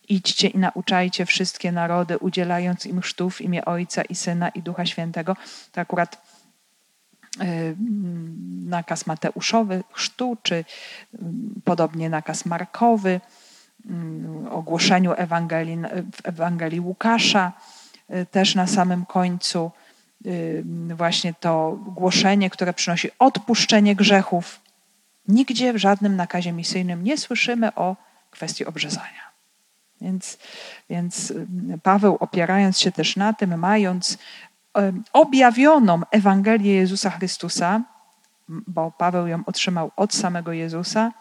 [0.09, 4.85] Idźcie i nauczajcie wszystkie narody, udzielając im chrztu w imię Ojca i Syna i Ducha
[4.85, 5.35] Świętego.
[5.71, 6.41] To akurat
[8.65, 10.65] nakaz Mateuszowy chrztu, czy
[11.63, 13.21] podobnie nakaz Markowy,
[14.51, 15.77] ogłoszeniu Ewangelii,
[16.13, 17.51] w Ewangelii Łukasza,
[18.31, 19.71] też na samym końcu
[20.95, 24.59] właśnie to głoszenie, które przynosi odpuszczenie grzechów.
[25.27, 27.95] Nigdzie w żadnym nakazie misyjnym nie słyszymy o
[28.31, 29.31] kwestii obrzezania.
[30.01, 30.37] Więc,
[30.89, 31.33] więc
[31.83, 34.17] Paweł, opierając się też na tym, mając
[35.13, 37.81] objawioną Ewangelię Jezusa Chrystusa,
[38.47, 41.11] bo Paweł ją otrzymał od samego Jezusa,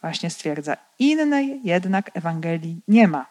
[0.00, 3.26] właśnie stwierdza, innej jednak Ewangelii nie ma.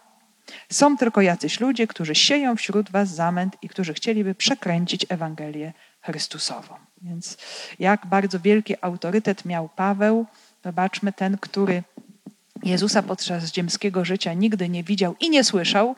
[0.71, 6.75] Są tylko jacyś ludzie, którzy sieją wśród was zamęt i którzy chcieliby przekręcić Ewangelię Chrystusową.
[7.01, 7.37] Więc
[7.79, 10.25] jak bardzo wielki autorytet miał Paweł,
[10.63, 11.83] zobaczmy ten, który
[12.63, 15.95] Jezusa podczas ziemskiego życia nigdy nie widział i nie słyszał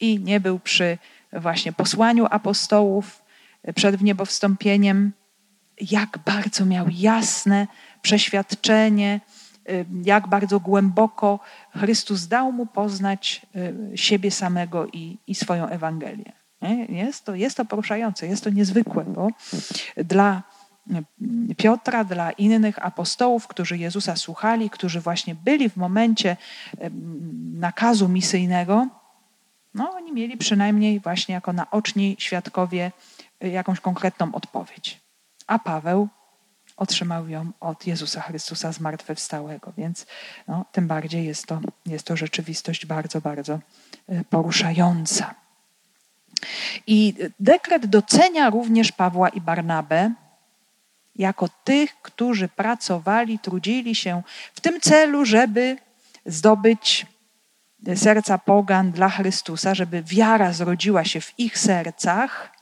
[0.00, 0.98] i nie był przy
[1.32, 3.22] właśnie posłaniu apostołów
[3.74, 5.12] przed wniebowstąpieniem,
[5.90, 7.66] jak bardzo miał jasne
[8.02, 9.20] przeświadczenie,
[10.04, 13.46] jak bardzo głęboko Chrystus dał mu poznać
[13.94, 16.32] siebie samego i, i swoją Ewangelię.
[16.88, 19.28] Jest to, jest to poruszające, jest to niezwykłe, bo
[19.96, 20.42] dla
[21.56, 26.36] Piotra, dla innych apostołów, którzy Jezusa słuchali, którzy właśnie byli w momencie
[27.52, 28.88] nakazu misyjnego,
[29.74, 32.92] no oni mieli przynajmniej właśnie jako naoczni świadkowie
[33.40, 35.00] jakąś konkretną odpowiedź.
[35.46, 36.08] A Paweł
[36.76, 40.06] otrzymał ją od Jezusa Chrystusa zmartwychwstałego, więc
[40.48, 43.58] no, tym bardziej jest to, jest to rzeczywistość bardzo, bardzo
[44.30, 45.34] poruszająca.
[46.86, 50.12] I dekret docenia również Pawła i Barnabę
[51.16, 54.22] jako tych, którzy pracowali, trudzili się
[54.54, 55.76] w tym celu, żeby
[56.26, 57.06] zdobyć
[57.94, 62.55] serca pogan dla Chrystusa, żeby wiara zrodziła się w ich sercach.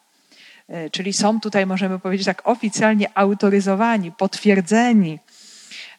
[0.68, 5.18] E, czyli są tutaj, możemy powiedzieć tak, oficjalnie autoryzowani, potwierdzeni,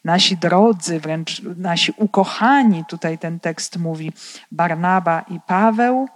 [0.04, 4.12] nasi drodzy, wręcz nasi ukochani, tutaj ten tekst mówi
[4.52, 6.08] Barnaba i Paweł,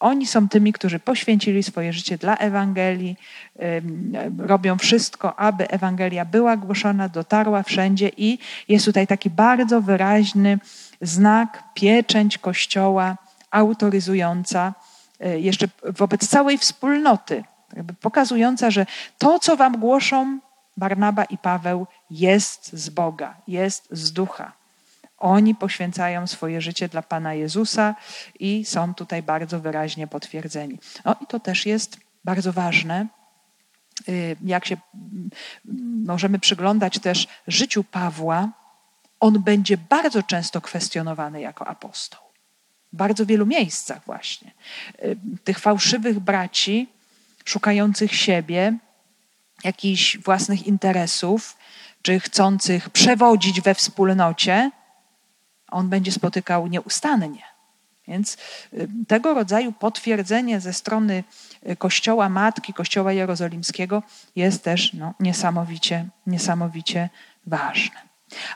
[0.00, 3.16] oni są tymi, którzy poświęcili swoje życie dla Ewangelii,
[4.38, 10.58] robią wszystko, aby Ewangelia była głoszona, dotarła wszędzie i jest tutaj taki bardzo wyraźny
[11.00, 13.16] znak, pieczęć Kościoła
[13.50, 14.83] autoryzująca e,
[15.38, 17.44] jeszcze wobec całej wspólnoty,
[18.00, 18.86] pokazująca, że
[19.18, 20.38] to, co wam głoszą
[20.76, 24.52] Barnaba i Paweł, jest z Boga, jest z ducha.
[25.18, 27.94] Oni poświęcają swoje życie dla Pana Jezusa
[28.40, 30.78] i są tutaj bardzo wyraźnie potwierdzeni.
[31.04, 33.06] No i to też jest bardzo ważne.
[34.08, 35.30] Y, jak się mm,
[36.06, 38.48] możemy przyglądać też życiu Pawła,
[39.20, 42.20] on będzie bardzo często kwestionowany jako apostoł.
[42.94, 44.50] Bardzo wielu miejscach właśnie.
[45.04, 46.88] Y, tych fałszywych braci,
[47.44, 48.78] szukających siebie,
[49.64, 51.56] jakichś własnych interesów,
[52.02, 54.70] czy chcących przewodzić we wspólnocie,
[55.68, 57.42] on będzie spotykał nieustannie.
[58.08, 58.36] Więc
[58.72, 61.24] y, tego rodzaju potwierdzenie ze strony
[61.68, 64.02] y, Kościoła Matki, Kościoła Jerozolimskiego
[64.36, 67.08] jest też no, niesamowicie, niesamowicie
[67.46, 67.96] ważne.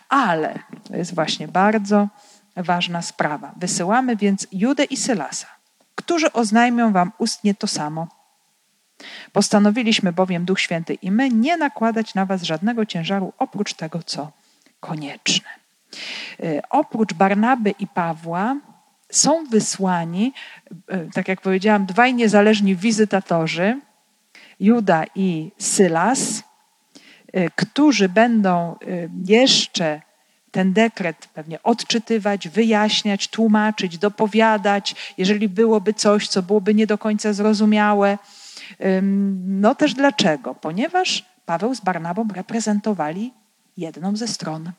[0.08, 2.08] Ale to jest właśnie bardzo
[2.58, 3.52] ważna sprawa.
[3.56, 5.46] Wysyłamy więc Judę i Sylasa,
[5.94, 8.08] którzy oznajmią wam ustnie to samo.
[9.32, 14.32] Postanowiliśmy bowiem Duch Święty i my nie nakładać na was żadnego ciężaru oprócz tego, co
[14.80, 15.48] konieczne.
[16.42, 18.56] E, oprócz Barnaby i Pawła
[19.12, 20.32] są wysłani,
[20.88, 23.80] e, tak jak powiedziałam, dwaj niezależni wizytatorzy,
[24.60, 26.42] Juda i Sylas,
[27.32, 28.76] e, którzy będą
[29.24, 30.02] jeszcze
[30.58, 37.32] ten dekret pewnie odczytywać, wyjaśniać, tłumaczyć, dopowiadać, jeżeli byłoby coś, co byłoby nie do końca
[37.32, 38.18] zrozumiałe.
[39.46, 40.54] No też dlaczego?
[40.54, 43.32] Ponieważ Paweł z Barnabą reprezentowali
[43.76, 44.72] jedną ze stron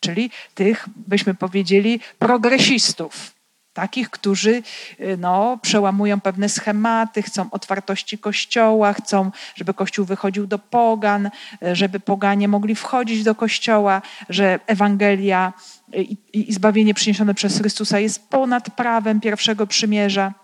[0.00, 3.39] czyli tych, byśmy powiedzieli, progresistów.
[3.72, 4.62] Takich, którzy
[5.00, 11.76] y, no, przełamują pewne schematy, chcą otwartości kościoła, chcą, żeby kościół wychodził do pogan, y,
[11.76, 15.52] żeby poganie mogli wchodzić do kościoła, że Ewangelia
[15.92, 20.34] i, i zbawienie przyniesione przez Chrystusa jest ponad prawem pierwszego przymierza.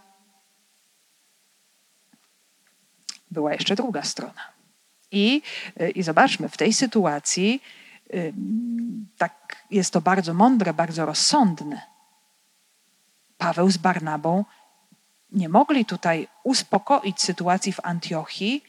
[3.30, 4.42] Była jeszcze druga strona
[5.10, 5.42] I,
[5.94, 7.62] I zobaczmy, w tej sytuacji
[9.18, 11.95] tak jest to bardzo mądre, bardzo rozsądne.
[13.38, 14.44] Paweł z Barnabą
[15.32, 18.64] nie mogli tutaj uspokoić sytuacji w Antiochii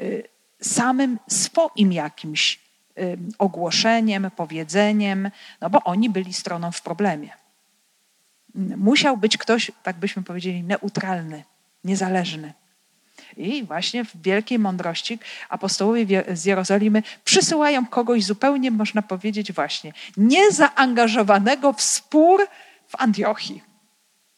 [0.00, 0.28] y,
[0.60, 2.60] samym swoim jakimś
[2.98, 7.30] y, ogłoszeniem, powiedzeniem, no bo oni byli stroną w problemie.
[8.76, 11.44] Musiał być ktoś, tak byśmy powiedzieli, neutralny,
[11.84, 12.52] niezależny.
[13.36, 21.72] I właśnie w wielkiej mądrości apostołowie z Jerozolimy przysyłają kogoś zupełnie, można powiedzieć, właśnie niezaangażowanego
[21.72, 22.46] w spór
[22.88, 23.71] w Antiochii.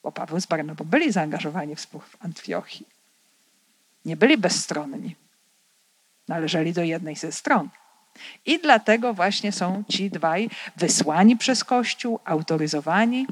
[0.04, 2.86] Bo Paweł z Barnabą byli zaangażowani w spór w Antiochii.
[4.04, 5.16] Nie byli bezstronni.
[6.28, 7.68] Należeli do jednej ze stron.
[8.46, 13.26] I dlatego właśnie są ci dwaj wysłani przez Kościół, autoryzowani,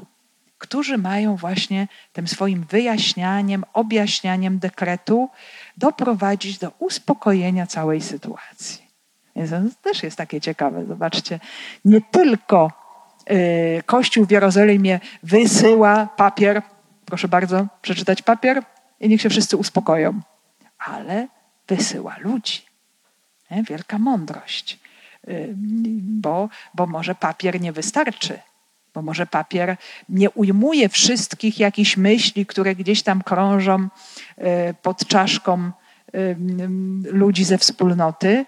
[0.57, 5.29] którzy mają właśnie tym swoim wyjaśnianiem, objaśnianiem dekretu
[5.77, 8.83] doprowadzić do uspokojenia całej sytuacji.
[9.35, 10.85] Więc to też jest takie ciekawe.
[10.85, 11.39] Zobaczcie,
[11.85, 12.82] nie tylko
[13.85, 16.61] Kościół w Jerozolimie wysyła papier,
[17.05, 18.63] proszę bardzo, przeczytać papier
[18.99, 20.21] i niech się wszyscy uspokoją,
[20.77, 21.27] ale
[21.67, 22.61] wysyła ludzi.
[23.69, 24.79] Wielka mądrość,
[25.27, 25.53] y,
[26.01, 28.39] bo, bo może papier nie wystarczy.
[28.93, 29.77] Bo może papier
[30.09, 33.87] nie ujmuje wszystkich jakichś myśli, które gdzieś tam krążą
[34.37, 35.71] e, pod czaszką
[37.03, 38.45] ludzi ze wspólnoty.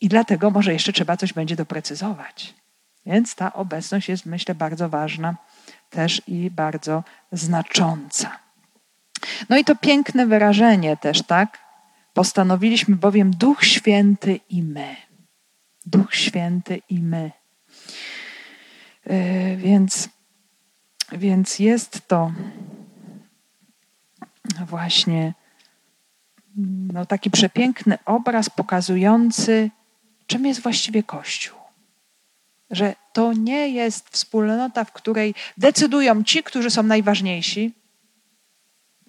[0.00, 2.54] I dlatego może jeszcze trzeba coś będzie doprecyzować.
[3.08, 5.36] Więc ta obecność jest, myślę, bardzo ważna
[5.90, 8.38] też i bardzo znacząca.
[9.48, 11.58] No i to piękne wyrażenie też, tak?
[12.14, 14.96] Postanowiliśmy bowiem Duch Święty i my.
[15.86, 17.30] Duch Święty i my.
[19.04, 20.08] E, więc,
[21.12, 22.32] więc jest to
[24.66, 25.34] właśnie
[26.92, 29.70] no, taki przepiękny obraz pokazujący,
[30.26, 31.57] czym jest właściwie Kościół.
[32.70, 37.74] Że to nie jest wspólnota, w której decydują ci, którzy są najważniejsi.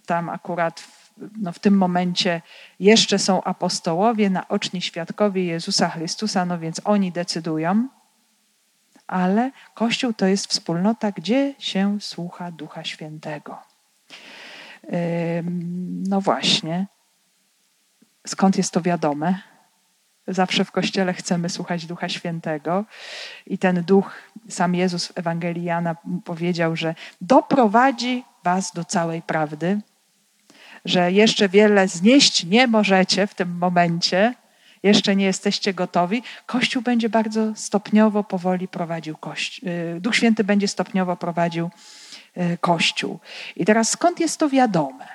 [0.05, 0.83] Tam akurat
[1.37, 2.41] no, w tym momencie
[2.79, 7.87] jeszcze są apostołowie, naoczni świadkowie Jezusa Chrystusa, no więc oni decydują
[9.09, 13.57] ale Kościół to jest wspólnota, gdzie się słucha Ducha Świętego.
[16.09, 16.87] No właśnie,
[18.27, 19.39] skąd jest to wiadome?
[20.29, 22.85] Zawsze w Kościele chcemy słuchać Ducha Świętego
[23.47, 24.11] i ten Duch,
[24.49, 29.81] sam Jezus w Ewangelii Jana powiedział, że doprowadzi was do całej prawdy,
[30.85, 34.33] że jeszcze wiele znieść nie możecie w tym momencie,
[34.83, 39.69] jeszcze nie jesteście gotowi, Kościół będzie bardzo stopniowo, powoli prowadził Kościół.
[39.69, 41.69] Y, Duch Święty będzie stopniowo prowadził
[42.37, 43.19] y, Kościół.
[43.55, 45.07] I teraz skąd jest to wiadome?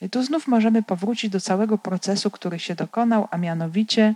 [0.00, 4.14] I tu znów możemy powrócić do całego procesu, który się dokonał, a mianowicie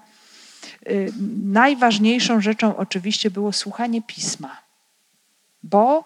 [1.44, 4.56] najważniejszą rzeczą oczywiście było słuchanie pisma.
[5.62, 6.04] Bo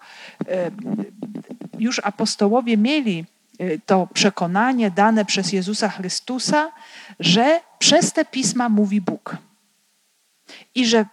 [1.79, 3.25] już apostołowie mieli
[3.85, 6.71] to przekonanie dane przez Jezusa Chrystusa,
[7.19, 9.37] że przez te pisma mówi Bóg.
[10.75, 11.05] I że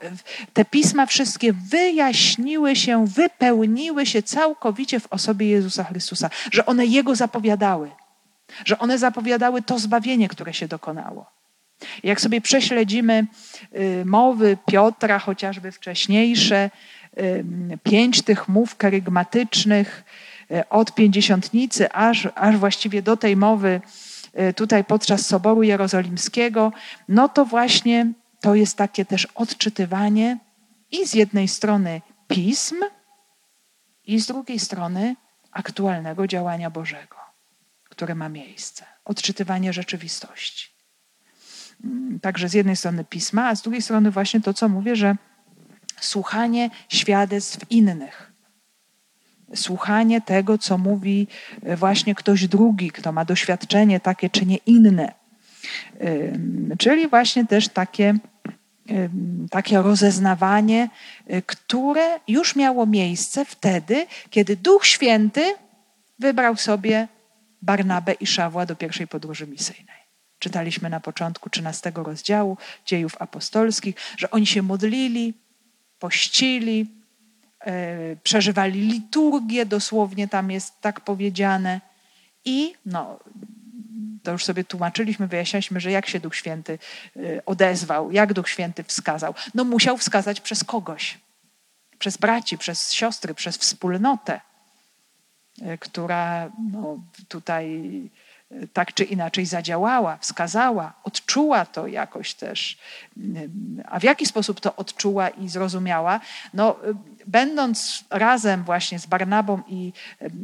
[0.53, 7.17] te pisma wszystkie wyjaśniły się, wypełniły się całkowicie w osobie Jezusa Chrystusa, że one Jego
[7.17, 7.91] zapowiadały,
[8.65, 11.27] że one zapowiadały to zbawienie, które się dokonało.
[12.03, 13.27] Jak sobie prześledzimy
[13.77, 16.71] y, mowy Piotra, chociażby wcześniejsze,
[17.19, 17.45] y,
[17.83, 20.05] pięć tych mów kerygmatycznych,
[20.51, 23.81] y, od pięćdziesiątnicy aż, aż właściwie do tej mowy
[24.57, 26.73] tutaj podczas Soboru Jerozolimskiego,
[27.09, 30.39] no to właśnie to jest takie też odczytywanie
[30.91, 32.77] i z jednej strony pism,
[34.07, 35.17] i z drugiej strony
[35.51, 37.17] aktualnego działania Bożego,
[37.89, 38.85] które ma miejsce.
[39.05, 40.74] Odczytywanie rzeczywistości.
[42.23, 45.17] Także z jednej strony pisma, a z drugiej strony właśnie to, co mówię, że
[46.01, 48.35] słuchanie świadectw innych
[49.55, 51.27] słuchanie tego, co mówi
[51.63, 55.13] e, właśnie ktoś drugi, kto ma doświadczenie takie czy nie inne.
[56.79, 58.15] Czyli właśnie też takie,
[59.51, 60.89] takie rozeznawanie,
[61.27, 65.55] e, które już miało miejsce wtedy, kiedy Duch Święty
[66.19, 67.09] wybrał sobie
[67.63, 70.04] Barnabę i Szawła do pierwszej podróży misyjnej.
[70.45, 75.35] Czytaliśmy na początku 13 rozdziału dziejów apostolskich, że oni się modlili,
[75.99, 76.87] pościli,
[77.65, 81.81] E, przeżywali liturgię, dosłownie tam jest tak powiedziane.
[82.45, 83.19] I no,
[84.23, 86.79] to już sobie tłumaczyliśmy, wyjaśnialiśmy, że jak się Duch Święty
[87.17, 89.35] e, odezwał, jak Duch Święty wskazał.
[89.55, 91.19] No musiał wskazać przez kogoś,
[91.99, 94.41] przez braci, przez siostry, przez wspólnotę,
[95.63, 97.83] e, która no, tutaj
[98.73, 102.79] tak czy inaczej zadziałała, wskazała, odczuła to jakoś też.
[103.85, 106.21] A w jaki sposób to odczuła i zrozumiała?
[106.55, 106.77] No,
[107.27, 109.93] będąc razem właśnie z Barnabą i,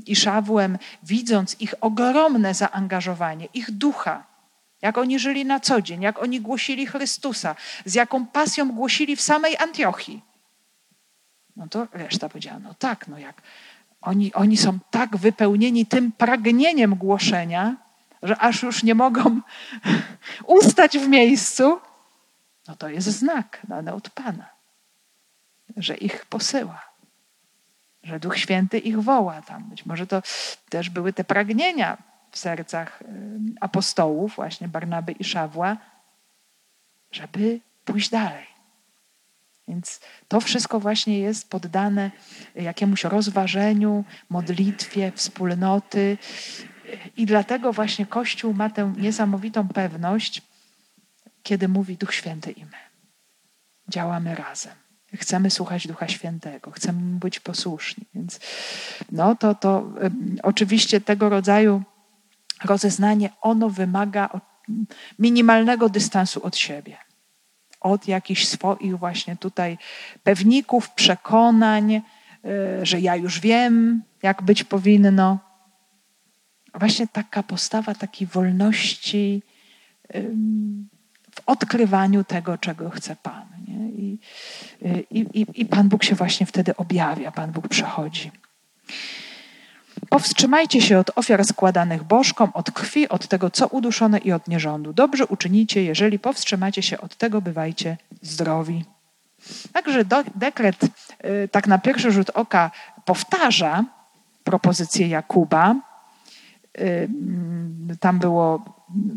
[0.06, 4.24] i Szawłem, widząc ich ogromne zaangażowanie, ich ducha,
[4.82, 9.20] jak oni żyli na co dzień, jak oni głosili Chrystusa, z jaką pasją głosili w
[9.20, 10.22] samej Antiochii.
[11.56, 13.42] No to reszta powiedziała, no tak, no jak
[14.00, 17.76] oni, oni są tak wypełnieni tym pragnieniem głoszenia,
[18.22, 19.40] że aż już nie mogą
[20.60, 21.80] ustać w miejscu,
[22.68, 24.48] no to jest znak dany od Pana,
[25.76, 26.82] że ich posyła,
[28.02, 29.64] że Duch Święty ich woła tam.
[29.64, 30.22] Być może to
[30.68, 31.96] też były te pragnienia
[32.30, 33.02] w sercach
[33.60, 35.76] apostołów, właśnie Barnaby i Szawła,
[37.12, 38.50] żeby pójść dalej.
[39.68, 42.10] Więc to wszystko właśnie jest poddane
[42.54, 46.18] jakiemuś rozważeniu, modlitwie, wspólnoty.
[47.16, 50.42] I dlatego właśnie Kościół ma tę niesamowitą pewność,
[51.42, 52.78] kiedy mówi Duch Święty i my.
[53.88, 54.72] Działamy razem.
[55.14, 58.06] Chcemy słuchać Ducha Świętego, chcemy być posłuszni.
[58.14, 58.40] Więc
[59.12, 59.92] no to, to
[60.42, 61.82] oczywiście tego rodzaju
[62.64, 64.40] rozeznanie, ono wymaga
[65.18, 66.96] minimalnego dystansu od siebie.
[67.80, 69.78] Od jakichś swoich właśnie tutaj
[70.22, 72.02] pewników, przekonań, e,
[72.82, 75.49] że ja już wiem, jak być powinno.
[76.74, 79.42] Właśnie taka postawa takiej wolności
[81.34, 83.46] w odkrywaniu tego, czego chce Pan.
[83.78, 84.18] I,
[85.10, 88.30] i, I Pan Bóg się właśnie wtedy objawia, Pan Bóg przechodzi.
[90.08, 94.92] Powstrzymajcie się od ofiar składanych bożkom, od krwi, od tego, co uduszone i od nierządu.
[94.92, 98.84] Dobrze uczynicie, jeżeli powstrzymacie się od tego, bywajcie zdrowi.
[99.72, 102.70] Także do, dekret y, tak na pierwszy rzut oka
[103.04, 103.84] powtarza
[104.44, 105.89] propozycję Jakuba.
[106.78, 107.08] Y,
[108.00, 108.64] tam było,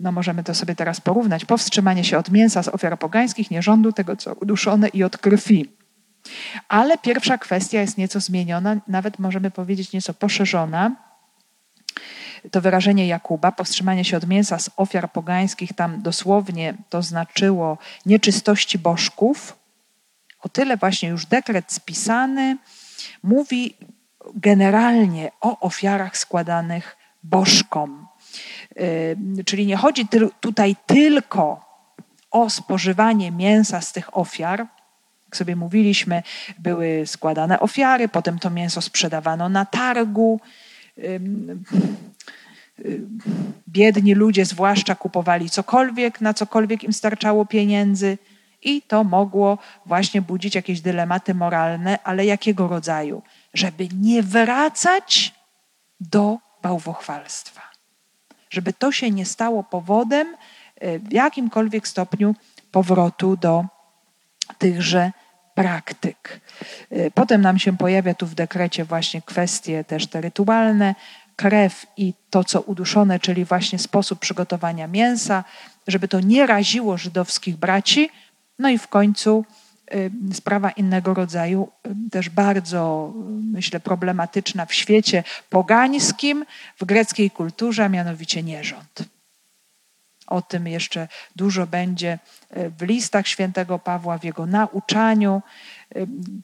[0.02, 4.16] no możemy to sobie teraz porównać, powstrzymanie się od mięsa z ofiar pogańskich, nierządu, tego,
[4.16, 5.70] co uduszone i od krwi.
[6.68, 10.96] Ale pierwsza kwestia jest nieco zmieniona, nawet możemy powiedzieć nieco poszerzona.
[12.52, 18.80] To wyrażenie Jakuba, powstrzymanie się od mięsa z ofiar pogańskich, tam dosłownie to znaczyło nieczystości
[18.80, 19.58] bożków.
[20.40, 22.58] O tyle właśnie już dekret spisany
[23.24, 23.78] mówi
[24.36, 28.08] generalnie o ofiarach składanych bożkom.
[29.46, 30.08] Czyli nie chodzi
[30.40, 31.66] tutaj tylko
[32.32, 34.68] o spożywanie mięsa z tych ofiar,
[35.26, 36.24] jak sobie mówiliśmy,
[36.60, 40.40] były składane ofiary, potem to mięso sprzedawano na targu.
[43.68, 48.18] Biedni ludzie zwłaszcza kupowali cokolwiek, na cokolwiek im starczało pieniędzy.
[48.62, 53.22] I to mogło właśnie budzić jakieś dylematy moralne, ale jakiego rodzaju?
[53.54, 55.34] Żeby nie wracać
[56.00, 57.62] do bałwochwalstwa.
[58.50, 60.36] Żeby to się nie stało powodem
[60.76, 62.36] e, w jakimkolwiek stopniu
[62.72, 63.66] powrotu do
[64.58, 65.12] tychże
[65.56, 66.42] praktyk.
[66.92, 70.96] Y, potem nam się pojawia tu w dekrecie właśnie kwestie też te rytualne,
[71.36, 75.44] krew i to, co uduszone, czyli właśnie sposób przygotowania mięsa,
[75.88, 78.10] żeby to nie raziło żydowskich braci.
[78.60, 79.63] No i w końcu y,
[80.34, 83.14] sprawa innego rodzaju, y, też bardzo,
[83.52, 86.46] myślę, problematyczna w świecie pogańskim,
[86.80, 89.04] w greckiej kulturze, a mianowicie nierząd.
[90.28, 92.20] O tym jeszcze dużo będzie
[92.80, 95.42] w listach świętego Pawła, w jego nauczaniu,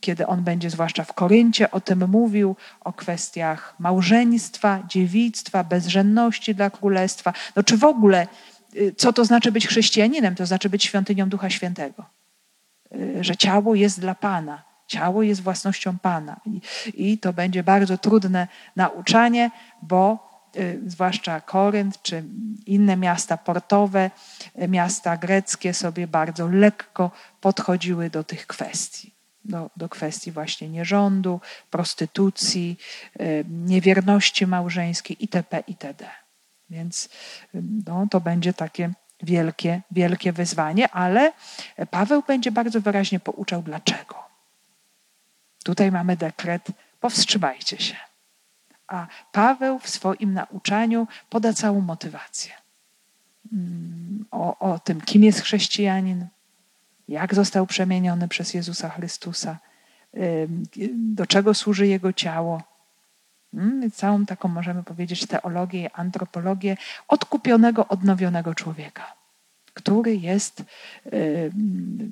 [0.01, 6.69] kiedy on będzie zwłaszcza w Koryncie o tym mówił, o kwestiach małżeństwa, dziewictwa, bezżenności dla
[6.69, 7.33] królestwa.
[7.55, 8.27] No czy w ogóle,
[8.97, 10.35] co to znaczy być chrześcijaninem?
[10.35, 12.18] To znaczy być świątynią Ducha Świętego.
[13.21, 16.39] Że ciało jest dla Pana, ciało jest własnością Pana.
[16.45, 16.61] I,
[16.93, 22.23] i to będzie bardzo trudne nauczanie, bo Y, zwłaszcza Korynt czy
[22.65, 24.11] inne miasta portowe,
[24.61, 27.11] y, miasta greckie sobie bardzo lekko
[27.41, 29.13] podchodziły do tych kwestii.
[29.45, 32.77] Do, do kwestii właśnie nierządu, prostytucji,
[33.21, 35.63] y, niewierności małżeńskiej itp.
[35.67, 36.09] itd.
[36.69, 37.09] Więc
[37.85, 38.93] no, to będzie takie
[39.23, 41.33] wielkie, wielkie wyzwanie, ale
[41.91, 44.15] Paweł będzie bardzo wyraźnie pouczał dlaczego.
[45.63, 46.67] Tutaj mamy dekret,
[46.99, 47.95] powstrzymajcie się.
[48.87, 52.53] A Paweł w swoim nauczaniu poda całą motywację
[53.53, 56.27] mm, o, o tym, kim jest chrześcijanin,
[57.07, 59.57] jak został przemieniony przez Jezusa Chrystusa,
[60.93, 62.61] do czego służy Jego ciało.
[63.53, 66.77] Mm, całą taką, możemy powiedzieć, teologię, antropologię
[67.07, 69.13] odkupionego, odnowionego człowieka,
[69.73, 70.63] który jest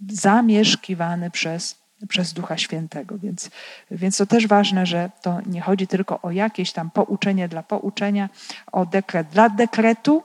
[0.10, 3.18] zamieszkiwany przez przez Ducha Świętego.
[3.18, 3.50] Więc,
[3.92, 8.30] więc to też ważne, że to nie chodzi tylko o jakieś tam pouczenie dla pouczenia,
[8.72, 10.24] o dekret dla dekretu,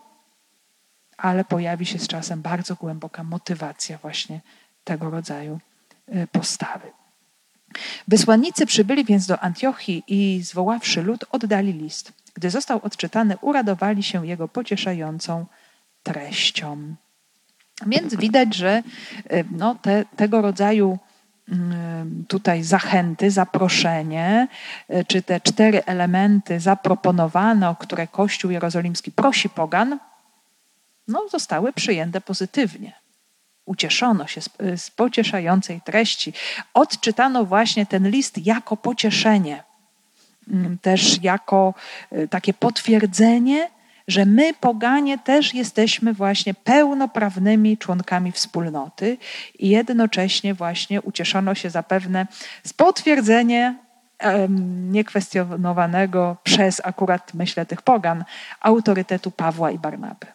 [1.17, 4.41] ale pojawi się z czasem bardzo głęboka motywacja właśnie
[4.85, 5.59] tego rodzaju
[6.09, 7.01] y, postawy.
[8.09, 12.12] Wysłannicy przybyli więc do Antiochii i zwoławszy lud, oddali list.
[12.35, 15.47] Gdy został odczytany, uradowali się jego pocieszającą
[16.03, 16.95] treścią.
[17.87, 18.83] Więc widać, że
[19.33, 20.99] y, no, te, tego rodzaju
[21.49, 24.49] mm, tutaj zachęty, zaproszenie,
[24.91, 29.99] y, czy te cztery elementy zaproponowane, o które Kościół Jerozolimski prosi pogan,
[31.09, 33.01] no, zostały przyjęte pozytywnie.
[33.65, 36.33] Ucieszono się z, z pocieszającej treści.
[36.75, 39.65] Odczytano właśnie ten list jako pocieszenie,
[40.49, 41.75] mm, też jako
[42.13, 43.71] y, takie potwierdzenie,
[44.09, 49.19] że my, poganie, też jesteśmy właśnie pełnoprawnymi członkami wspólnoty
[49.59, 52.27] i jednocześnie właśnie ucieszono się zapewne
[52.65, 53.75] z potwierdzenia
[54.91, 58.25] niekwestionowanego przez akurat, myślę, tych pogan,
[58.61, 60.27] autorytetu Pawła i Barnaby.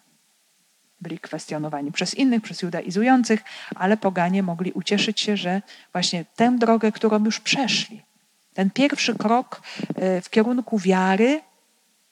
[1.01, 3.43] Byli kwestionowani przez innych, przez judaizujących,
[3.75, 5.61] ale poganie mogli ucieszyć się, że
[5.93, 8.01] właśnie tę drogę, którą już przeszli,
[8.53, 9.61] ten pierwszy krok
[9.95, 11.41] e, w kierunku wiary,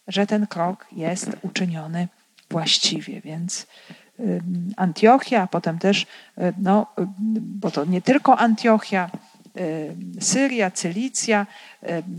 [0.08, 2.08] że ten krok jest uczyniony
[2.50, 3.22] właściwie.
[3.22, 3.68] Więc
[4.78, 6.06] Antiochia, a potem też,
[6.38, 6.88] e, no,
[7.40, 9.10] bo to nie tylko Antiochia,
[10.20, 11.48] Syria, Cylicja,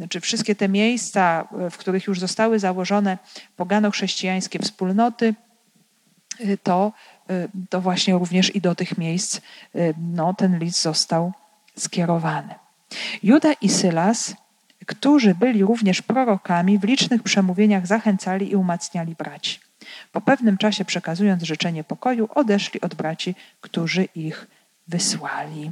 [0.09, 3.19] czy wszystkie te miejsca, w których już zostały założone
[3.57, 5.35] pogano-chrześcijańskie wspólnoty,
[6.63, 6.93] to,
[7.31, 9.41] y, to właśnie również i do tych miejsc
[10.15, 11.33] no, ten list został
[11.77, 12.55] skierowany.
[13.23, 14.35] Juda i Sylas
[14.87, 19.61] którzy byli również prorokami, w licznych przemówieniach zachęcali i umacniali braci.
[20.13, 24.47] Po pewnym czasie, przekazując życzenie pokoju, odeszli od braci, którzy ich
[24.89, 25.71] wysłali.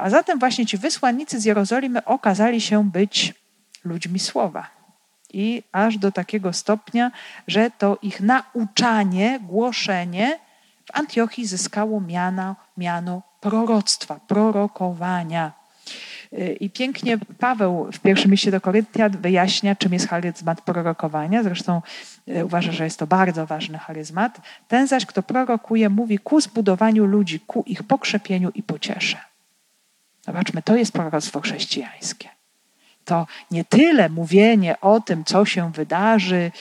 [0.00, 3.34] A zatem właśnie ci wysłannicy z Jerozolimy okazali się być
[3.84, 4.79] ludźmi słowa.
[5.32, 7.10] I aż do takiego stopnia,
[7.46, 10.38] że to ich nauczanie, głoszenie
[10.84, 15.52] w Antiochii zyskało miano, miano proroctwa, prorokowania.
[16.60, 21.42] I pięknie Paweł w pierwszym liście do Koryntian wyjaśnia, czym jest charyzmat prorokowania.
[21.42, 21.82] Zresztą
[22.28, 24.40] e, uważa, że jest to bardzo ważny charyzmat.
[24.68, 29.18] Ten zaś, kto prorokuje, mówi ku zbudowaniu ludzi, ku ich pokrzepieniu i pociesze.
[30.22, 32.39] Zobaczmy, to jest proroctwo chrześcijańskie
[33.10, 36.52] to nie tyle mówienie o tym, co się wydarzy,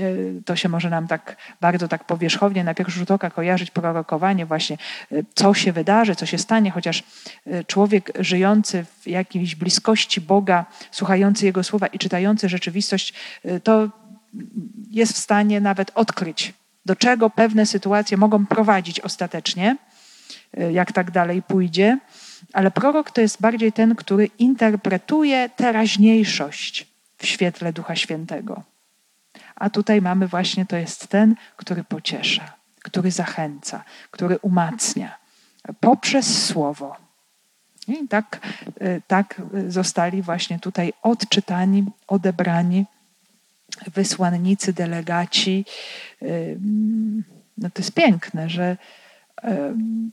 [0.00, 4.46] y, to się może nam tak bardzo tak powierzchownie na pierwszy rzut oka kojarzyć prorokowanie
[4.46, 4.78] właśnie,
[5.12, 7.02] y, co się wydarzy, co się stanie, chociaż
[7.46, 13.14] y, człowiek żyjący w jakiejś bliskości Boga, słuchający Jego słowa i czytający rzeczywistość,
[13.64, 13.88] to
[14.90, 16.54] jest w stanie nawet odkryć,
[16.86, 19.76] do czego pewne sytuacje mogą prowadzić ostatecznie,
[20.70, 21.98] jak tak dalej pójdzie.
[22.52, 26.86] Ale prorok to jest bardziej ten, który interpretuje teraźniejszość
[27.18, 28.62] w świetle Ducha Świętego.
[29.56, 35.18] A tutaj mamy właśnie, to jest ten, który pociesza, który zachęca, który umacnia
[35.80, 36.96] poprzez słowo.
[37.88, 38.40] I tak,
[38.82, 42.86] y, tak zostali właśnie tutaj odczytani, odebrani
[43.94, 45.64] wysłannicy, delegaci.
[46.22, 46.58] Y,
[47.58, 48.76] no to jest piękne, że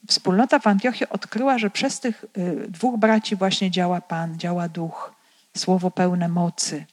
[0.07, 5.13] wspólnota w Antiochii odkryła, że przez tych y, dwóch braci właśnie działa Pan, działa Duch,
[5.57, 6.85] słowo pełne mocy.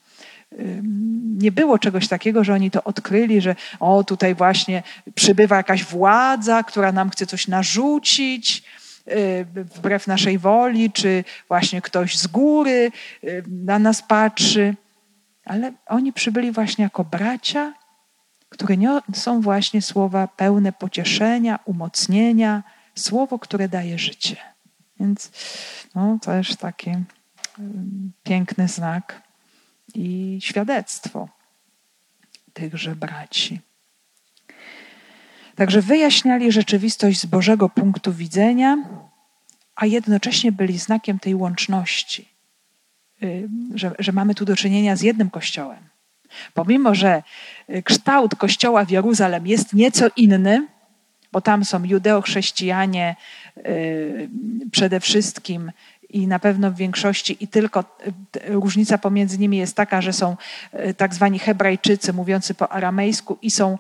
[1.39, 4.83] Nie było czegoś takiego, że oni to odkryli, że o, tutaj właśnie
[5.15, 8.63] przybywa jakaś władza, która nam chce coś narzucić
[9.09, 12.93] y, wbrew naszej woli, czy właśnie ktoś z góry
[13.25, 14.75] y, na nas patrzy.
[15.45, 17.73] Ale oni przybyli właśnie jako bracia,
[18.53, 18.77] które
[19.15, 22.63] są właśnie słowa pełne pocieszenia, umocnienia,
[22.95, 24.37] słowo, które daje życie.
[25.01, 25.31] Więc
[25.95, 26.91] no, też taki
[28.23, 29.23] piękny znak
[29.95, 31.29] i świadectwo
[32.53, 33.61] tychże braci.
[35.55, 38.77] Także wyjaśniali rzeczywistość z Bożego punktu widzenia,
[39.77, 42.29] a jednocześnie byli znakiem tej łączności,
[43.75, 45.92] że, że mamy tu do czynienia z jednym Kościołem
[46.55, 47.23] Pomimo, że
[47.71, 50.67] y, kształt kościoła w Jeruzalem jest nieco inny,
[51.33, 53.17] bo tam są judeochrześcijanie
[53.57, 54.29] y,
[54.73, 55.73] przede wszystkim
[56.11, 60.37] i na pewno w większości, i tylko y, różnica pomiędzy nimi jest taka, że są
[60.97, 63.79] tak zwani Hebrajczycy mówiący po aramejsku i są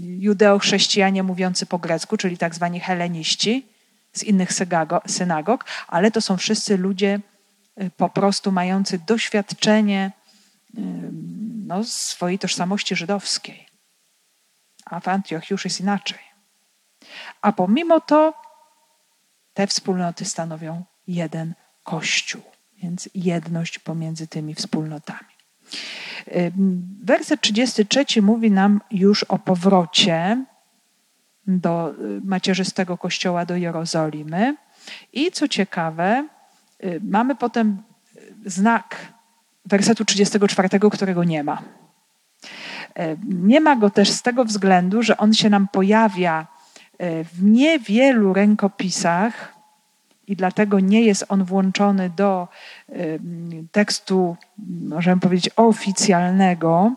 [0.00, 3.66] judeochrześcijanie mówiący po grecku, czyli tak zwani heleniści
[4.12, 4.50] z innych
[5.06, 7.20] synagog, ale to są wszyscy ludzie
[7.96, 10.10] po prostu mający doświadczenie
[11.66, 13.66] no, swojej tożsamości żydowskiej.
[14.84, 16.18] A w Antioch już jest inaczej.
[17.42, 18.34] A pomimo to
[19.54, 22.42] te wspólnoty stanowią jeden Kościół,
[22.82, 25.30] więc jedność pomiędzy tymi wspólnotami.
[27.02, 30.44] Werset 33 mówi nam już o powrocie
[31.46, 34.56] do y, macierzystego kościoła do Jerozolimy.
[35.12, 36.28] I co ciekawe,
[36.84, 37.82] y, mamy potem
[38.46, 39.12] znak
[39.64, 41.62] wersetu 34, którego nie ma.
[42.96, 46.46] E, nie ma go też z tego względu, że on się nam pojawia
[46.98, 49.54] e, w niewielu rękopisach
[50.26, 52.48] i dlatego nie jest on włączony do
[52.88, 52.94] e,
[53.72, 54.36] tekstu,
[54.88, 56.92] możemy powiedzieć, oficjalnego.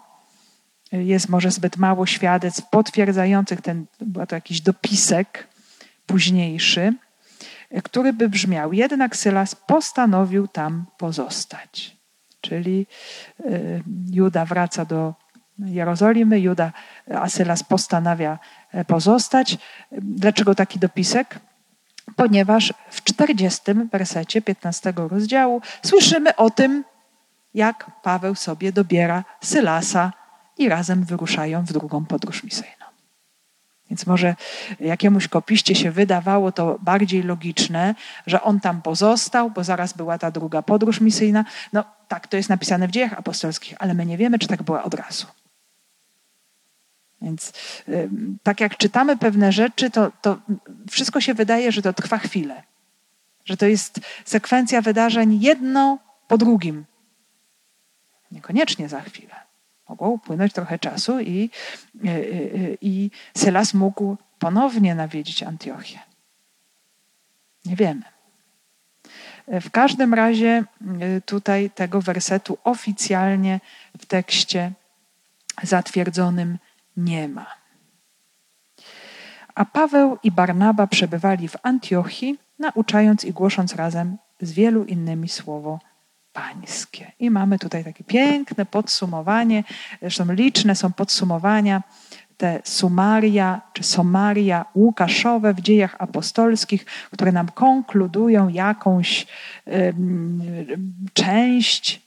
[0.91, 5.47] Jest może zbyt mało świadectw potwierdzających ten, był to jakiś dopisek
[6.05, 6.93] późniejszy,
[7.83, 12.02] który by brzmiał: Jednak Sylas postanowił tam pozostać.
[12.43, 12.87] Czyli
[14.11, 15.13] Juda wraca do
[15.59, 16.39] Jerozolimy.
[16.39, 16.71] Juda
[17.15, 18.39] Asylas postanawia
[18.71, 19.57] e, pozostać.
[19.91, 21.39] Dlaczego taki dopisek?
[22.15, 26.83] Ponieważ w 40 wersecie 15 rozdziału słyszymy o tym,
[27.53, 30.13] jak Paweł sobie dobiera Sylasa
[30.57, 32.85] i razem wyruszają w drugą podróż misyjną.
[33.89, 34.35] Więc może
[34.79, 37.95] jakiemuś kopiście się wydawało to bardziej logiczne,
[38.27, 41.45] że on tam pozostał, bo zaraz była ta druga podróż misyjna.
[41.73, 41.83] No
[42.13, 44.93] tak, to jest napisane w dziejach apostolskich, ale my nie wiemy, czy tak była od
[44.93, 45.27] razu.
[47.21, 47.53] Więc
[48.43, 50.39] tak jak czytamy pewne rzeczy, to, to
[50.89, 52.63] wszystko się wydaje, że to trwa chwilę.
[53.45, 56.85] Że to jest sekwencja wydarzeń jedno po drugim.
[58.31, 59.35] Niekoniecznie za chwilę.
[59.89, 61.49] Mogło upłynąć trochę czasu i,
[62.03, 62.19] i, e, e,
[62.81, 65.99] i Sylas mógł ponownie nawiedzić Antiochię.
[67.65, 68.12] Nie wiemy.
[69.47, 70.63] W każdym razie
[70.99, 73.59] e, tutaj tego wersetu oficjalnie
[73.99, 74.71] w tekście
[75.63, 76.57] zatwierdzonym
[76.97, 77.45] nie ma.
[79.55, 85.79] A Paweł i Barnaba przebywali w Antiochii, nauczając i głosząc razem z wielu innymi słowo
[86.33, 87.11] pańskie.
[87.19, 89.63] I mamy tutaj takie piękne podsumowanie,
[90.01, 91.83] zresztą liczne są podsumowania,
[92.43, 99.27] te sumaria czy somaria łukaszowe w dziejach apostolskich, które nam konkludują jakąś
[101.13, 102.01] część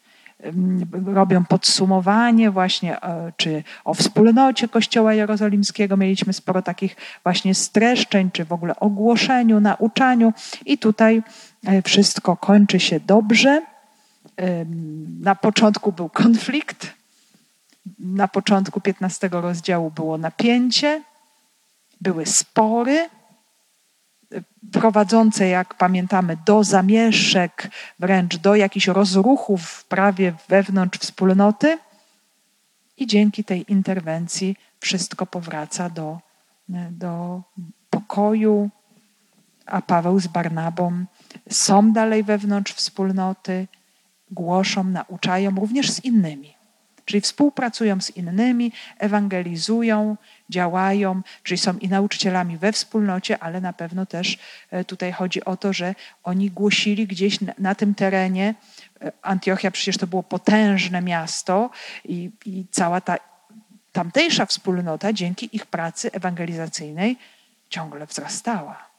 [1.05, 5.97] robią podsumowanie właśnie e, czy o wspólnocie Kościoła Jerozolimskiego.
[5.97, 10.33] Mieliśmy sporo takich właśnie streszczeń, czy w ogóle ogłoszeniu, nauczaniu
[10.67, 11.23] i tutaj
[11.67, 13.63] e, wszystko kończy się dobrze.
[15.21, 16.96] Na początku był konflikt,
[17.99, 21.03] na początku 15 rozdziału było napięcie,
[22.01, 23.09] były spory,
[24.73, 31.79] prowadzące, jak pamiętamy, do zamieszek, wręcz do jakichś rozruchów prawie wewnątrz wspólnoty.
[32.97, 36.19] I dzięki tej interwencji wszystko powraca do,
[36.91, 37.43] do
[37.91, 38.71] pokoju,
[39.67, 41.05] a Paweł z Barnabą
[41.51, 43.67] są dalej wewnątrz wspólnoty,
[44.31, 46.56] głoszą, nauczają również z innymi.
[47.07, 50.17] Czyli współpracują z innymi, ewangelizują,
[50.51, 54.39] działają, czyli są i nauczycielami we wspólnocie, ale na pewno też
[54.71, 55.95] e, tutaj chodzi o to, że
[56.25, 58.55] oni głosili gdzieś na, na tym terenie.
[59.01, 61.71] E, Antiochia przecież to było potężne miasto
[62.05, 63.17] i, i cała ta
[63.93, 67.17] tamtejsza wspólnota dzięki ich pracy ewangelizacyjnej
[67.69, 68.91] ciągle wzrastała.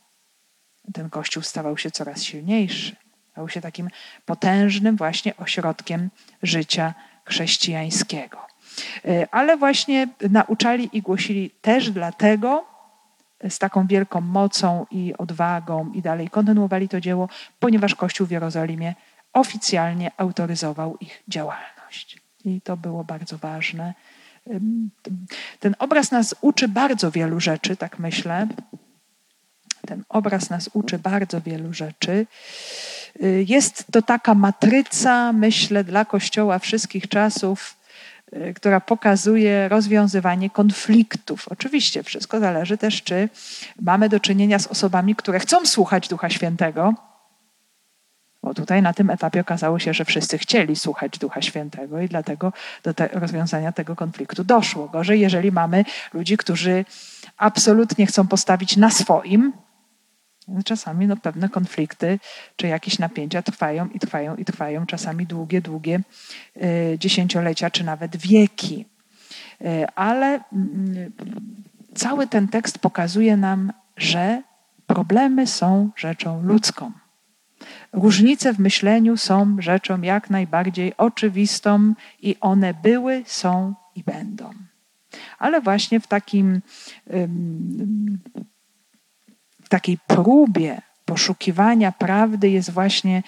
[0.93, 2.95] Ten kościół stawał się coraz silniejszy.
[3.31, 3.89] Stał się takim
[4.25, 6.09] potężnym właśnie ośrodkiem
[6.43, 6.93] życia
[7.27, 8.37] chrześcijańskiego.
[9.05, 12.65] E, ale właśnie nauczali i głosili też dlatego,
[13.39, 18.31] e, z taką wielką mocą i odwagą i dalej kontynuowali to dzieło, ponieważ Kościół w
[18.31, 18.95] Jerozolimie
[19.33, 22.21] oficjalnie autoryzował ich działalność.
[22.45, 23.93] I to było bardzo ważne.
[25.59, 28.47] Ten obraz nas uczy bardzo wielu rzeczy, tak myślę.
[29.85, 32.25] Ten obraz nas uczy bardzo wielu rzeczy.
[33.23, 37.75] Y, jest to taka matryca, myślę, dla Kościoła wszystkich czasów,
[38.33, 41.47] y, która pokazuje rozwiązywanie konfliktów.
[41.49, 43.29] Oczywiście wszystko zależy też, czy
[43.81, 46.93] mamy do czynienia z osobami, które chcą słuchać Ducha Świętego,
[48.43, 52.53] bo tutaj na tym etapie okazało się, że wszyscy chcieli słuchać Ducha Świętego i dlatego
[52.83, 54.87] do te rozwiązania tego konfliktu doszło.
[54.87, 56.85] Gorzej, jeżeli mamy ludzi, którzy
[57.37, 59.53] absolutnie chcą postawić na swoim,
[60.65, 62.19] Czasami no, pewne konflikty
[62.55, 65.99] czy jakieś napięcia trwają i trwają i trwają, czasami długie, długie
[66.57, 68.85] y, dziesięciolecia czy nawet wieki.
[69.61, 70.41] Y, ale y,
[71.95, 74.41] cały ten tekst pokazuje nam, że
[74.87, 76.91] problemy są rzeczą ludzką.
[77.93, 84.51] Różnice w myśleniu są rzeczą jak najbardziej oczywistą i one były, są i będą.
[85.39, 86.61] Ale właśnie w takim
[89.69, 93.23] takiej próbie poszukiwania prawdy jest właśnie,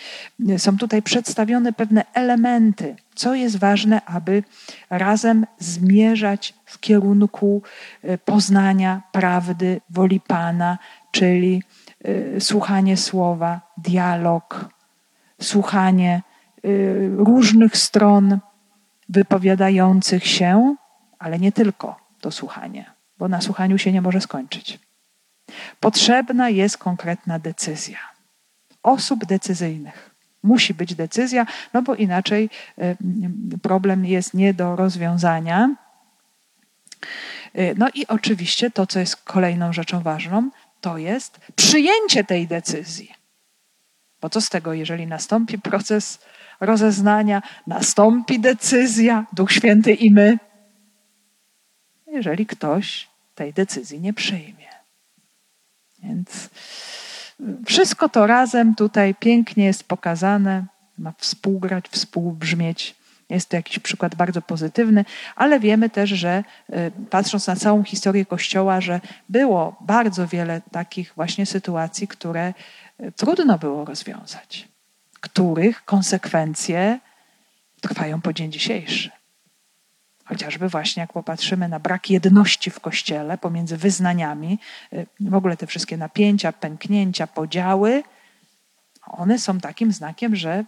[0.58, 4.44] są tutaj przedstawione pewne elementy, co jest ważne, aby
[4.90, 7.62] razem zmierzać w kierunku
[8.04, 10.78] e, poznania prawdy woli Pana,
[11.12, 11.64] czyli
[12.04, 14.70] e, słuchanie słowa, dialog,
[15.42, 16.70] słuchanie e,
[17.16, 18.40] różnych stron
[19.10, 20.76] wypowiadających się,
[21.20, 22.86] ale nie tylko to słuchanie,
[23.20, 24.89] bo na słuchaniu się nie może skończyć.
[25.80, 27.98] Potrzebna jest konkretna decyzja.
[28.84, 30.10] Osób decyzyjnych.
[30.44, 32.96] Musi być decyzja, no bo inaczej e,
[33.62, 35.76] problem jest nie do rozwiązania.
[37.54, 40.50] E, no i oczywiście to, co jest kolejną rzeczą ważną,
[40.82, 43.14] to jest przyjęcie tej decyzji.
[44.22, 46.20] Bo co z tego, jeżeli nastąpi proces
[46.60, 50.38] rozeznania, nastąpi decyzja, Duch Święty i my,
[52.08, 54.59] jeżeli ktoś tej decyzji nie przyjmie.
[56.04, 56.50] Więc
[57.66, 60.66] wszystko to razem tutaj pięknie jest pokazane,
[60.98, 62.96] ma współgrać, współbrzmieć.
[63.30, 68.26] Jest to jakiś przykład bardzo pozytywny, ale wiemy też, że y, patrząc na całą historię
[68.26, 72.54] Kościoła, że było bardzo wiele takich właśnie sytuacji, które
[73.04, 74.68] y, trudno było rozwiązać,
[75.20, 77.00] których konsekwencje
[77.82, 79.19] trwają po dzień dzisiejszy.
[80.30, 84.60] Chociażby właśnie jak popatrzymy na brak jedności w Kościele pomiędzy wyznaniami,
[84.94, 88.04] y, w ogóle te wszystkie napięcia, pęknięcia, podziały,
[89.02, 90.66] one są takim znakiem, że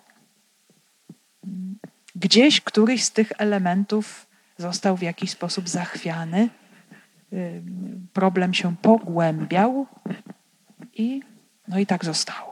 [2.16, 6.49] gdzieś któryś z tych elementów został w jakiś sposób zachwiany,
[7.34, 7.62] y,
[8.14, 9.88] problem się pogłębiał
[10.93, 11.22] i,
[11.68, 12.51] no i tak zostało.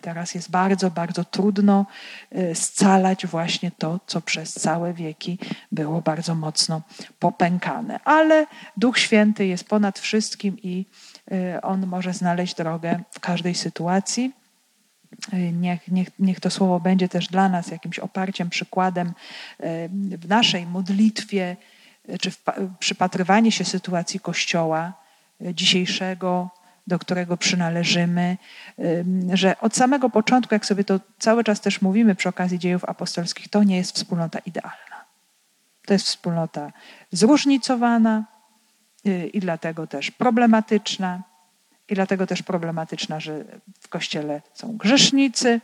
[0.00, 1.86] Teraz jest bardzo, bardzo trudno
[2.36, 5.38] y, scalać właśnie to, co przez całe wieki
[5.72, 6.82] było bardzo mocno
[7.18, 8.00] popękane.
[8.04, 10.86] Ale Duch Święty jest ponad wszystkim i
[11.32, 14.32] y, on może znaleźć drogę w każdej sytuacji.
[15.32, 19.12] Y, niech, niech, niech to słowo będzie też dla nas jakimś oparciem, przykładem
[20.18, 21.56] w naszej modlitwie,
[22.20, 22.42] czy w
[22.78, 24.92] przypatrywaniu się sytuacji Kościoła
[25.40, 26.50] dzisiejszego,
[26.86, 28.36] do którego przynależymy,
[29.32, 33.48] że od samego początku, jak sobie to cały czas też mówimy przy okazji dziejów apostolskich,
[33.48, 35.04] to nie jest wspólnota idealna.
[35.86, 36.72] To jest wspólnota
[37.10, 38.24] zróżnicowana
[39.06, 41.22] y, i dlatego też problematyczna,
[41.88, 43.44] i dlatego też problematyczna, że
[43.80, 45.60] w kościele są grzesznicy,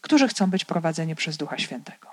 [0.00, 2.08] którzy chcą być prowadzeni przez Ducha Świętego.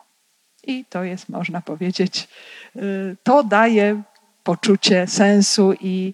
[0.63, 2.27] I to jest, można powiedzieć,
[2.75, 4.01] y, to daje
[4.45, 6.13] poczucie sensu i,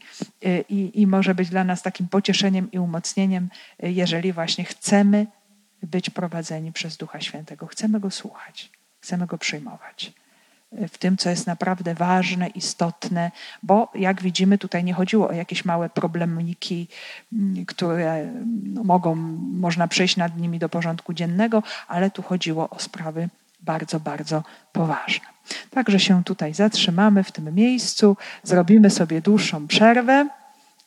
[0.69, 5.27] i, i może być dla nas takim pocieszeniem i umocnieniem, jeżeli właśnie chcemy
[5.83, 7.67] być prowadzeni przez Ducha Świętego.
[7.67, 8.71] Chcemy Go słuchać,
[9.01, 10.13] chcemy Go przyjmować
[10.71, 13.31] w tym, co jest naprawdę ważne, istotne,
[13.63, 16.87] bo jak widzimy, tutaj nie chodziło o jakieś małe problemniki,
[17.67, 18.31] które
[18.73, 19.15] no, mogą,
[19.51, 23.29] można przejść nad nimi do porządku dziennego, ale tu chodziło o sprawy
[23.61, 25.25] bardzo, bardzo poważne.
[25.69, 30.27] Także się tutaj zatrzymamy w tym miejscu, zrobimy sobie dłuższą przerwę,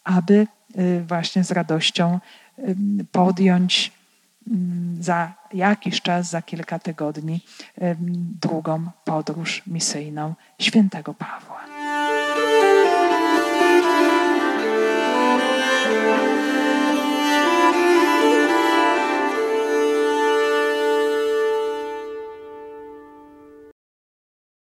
[0.05, 0.47] aby
[0.79, 2.21] y, właśnie z radością
[2.59, 2.77] y,
[3.13, 3.93] podjąć
[4.51, 7.41] mm, za jakiś czas, za kilka tygodni,
[7.83, 7.97] y,
[8.41, 11.74] drugą podróż misyjną świętego Pawła.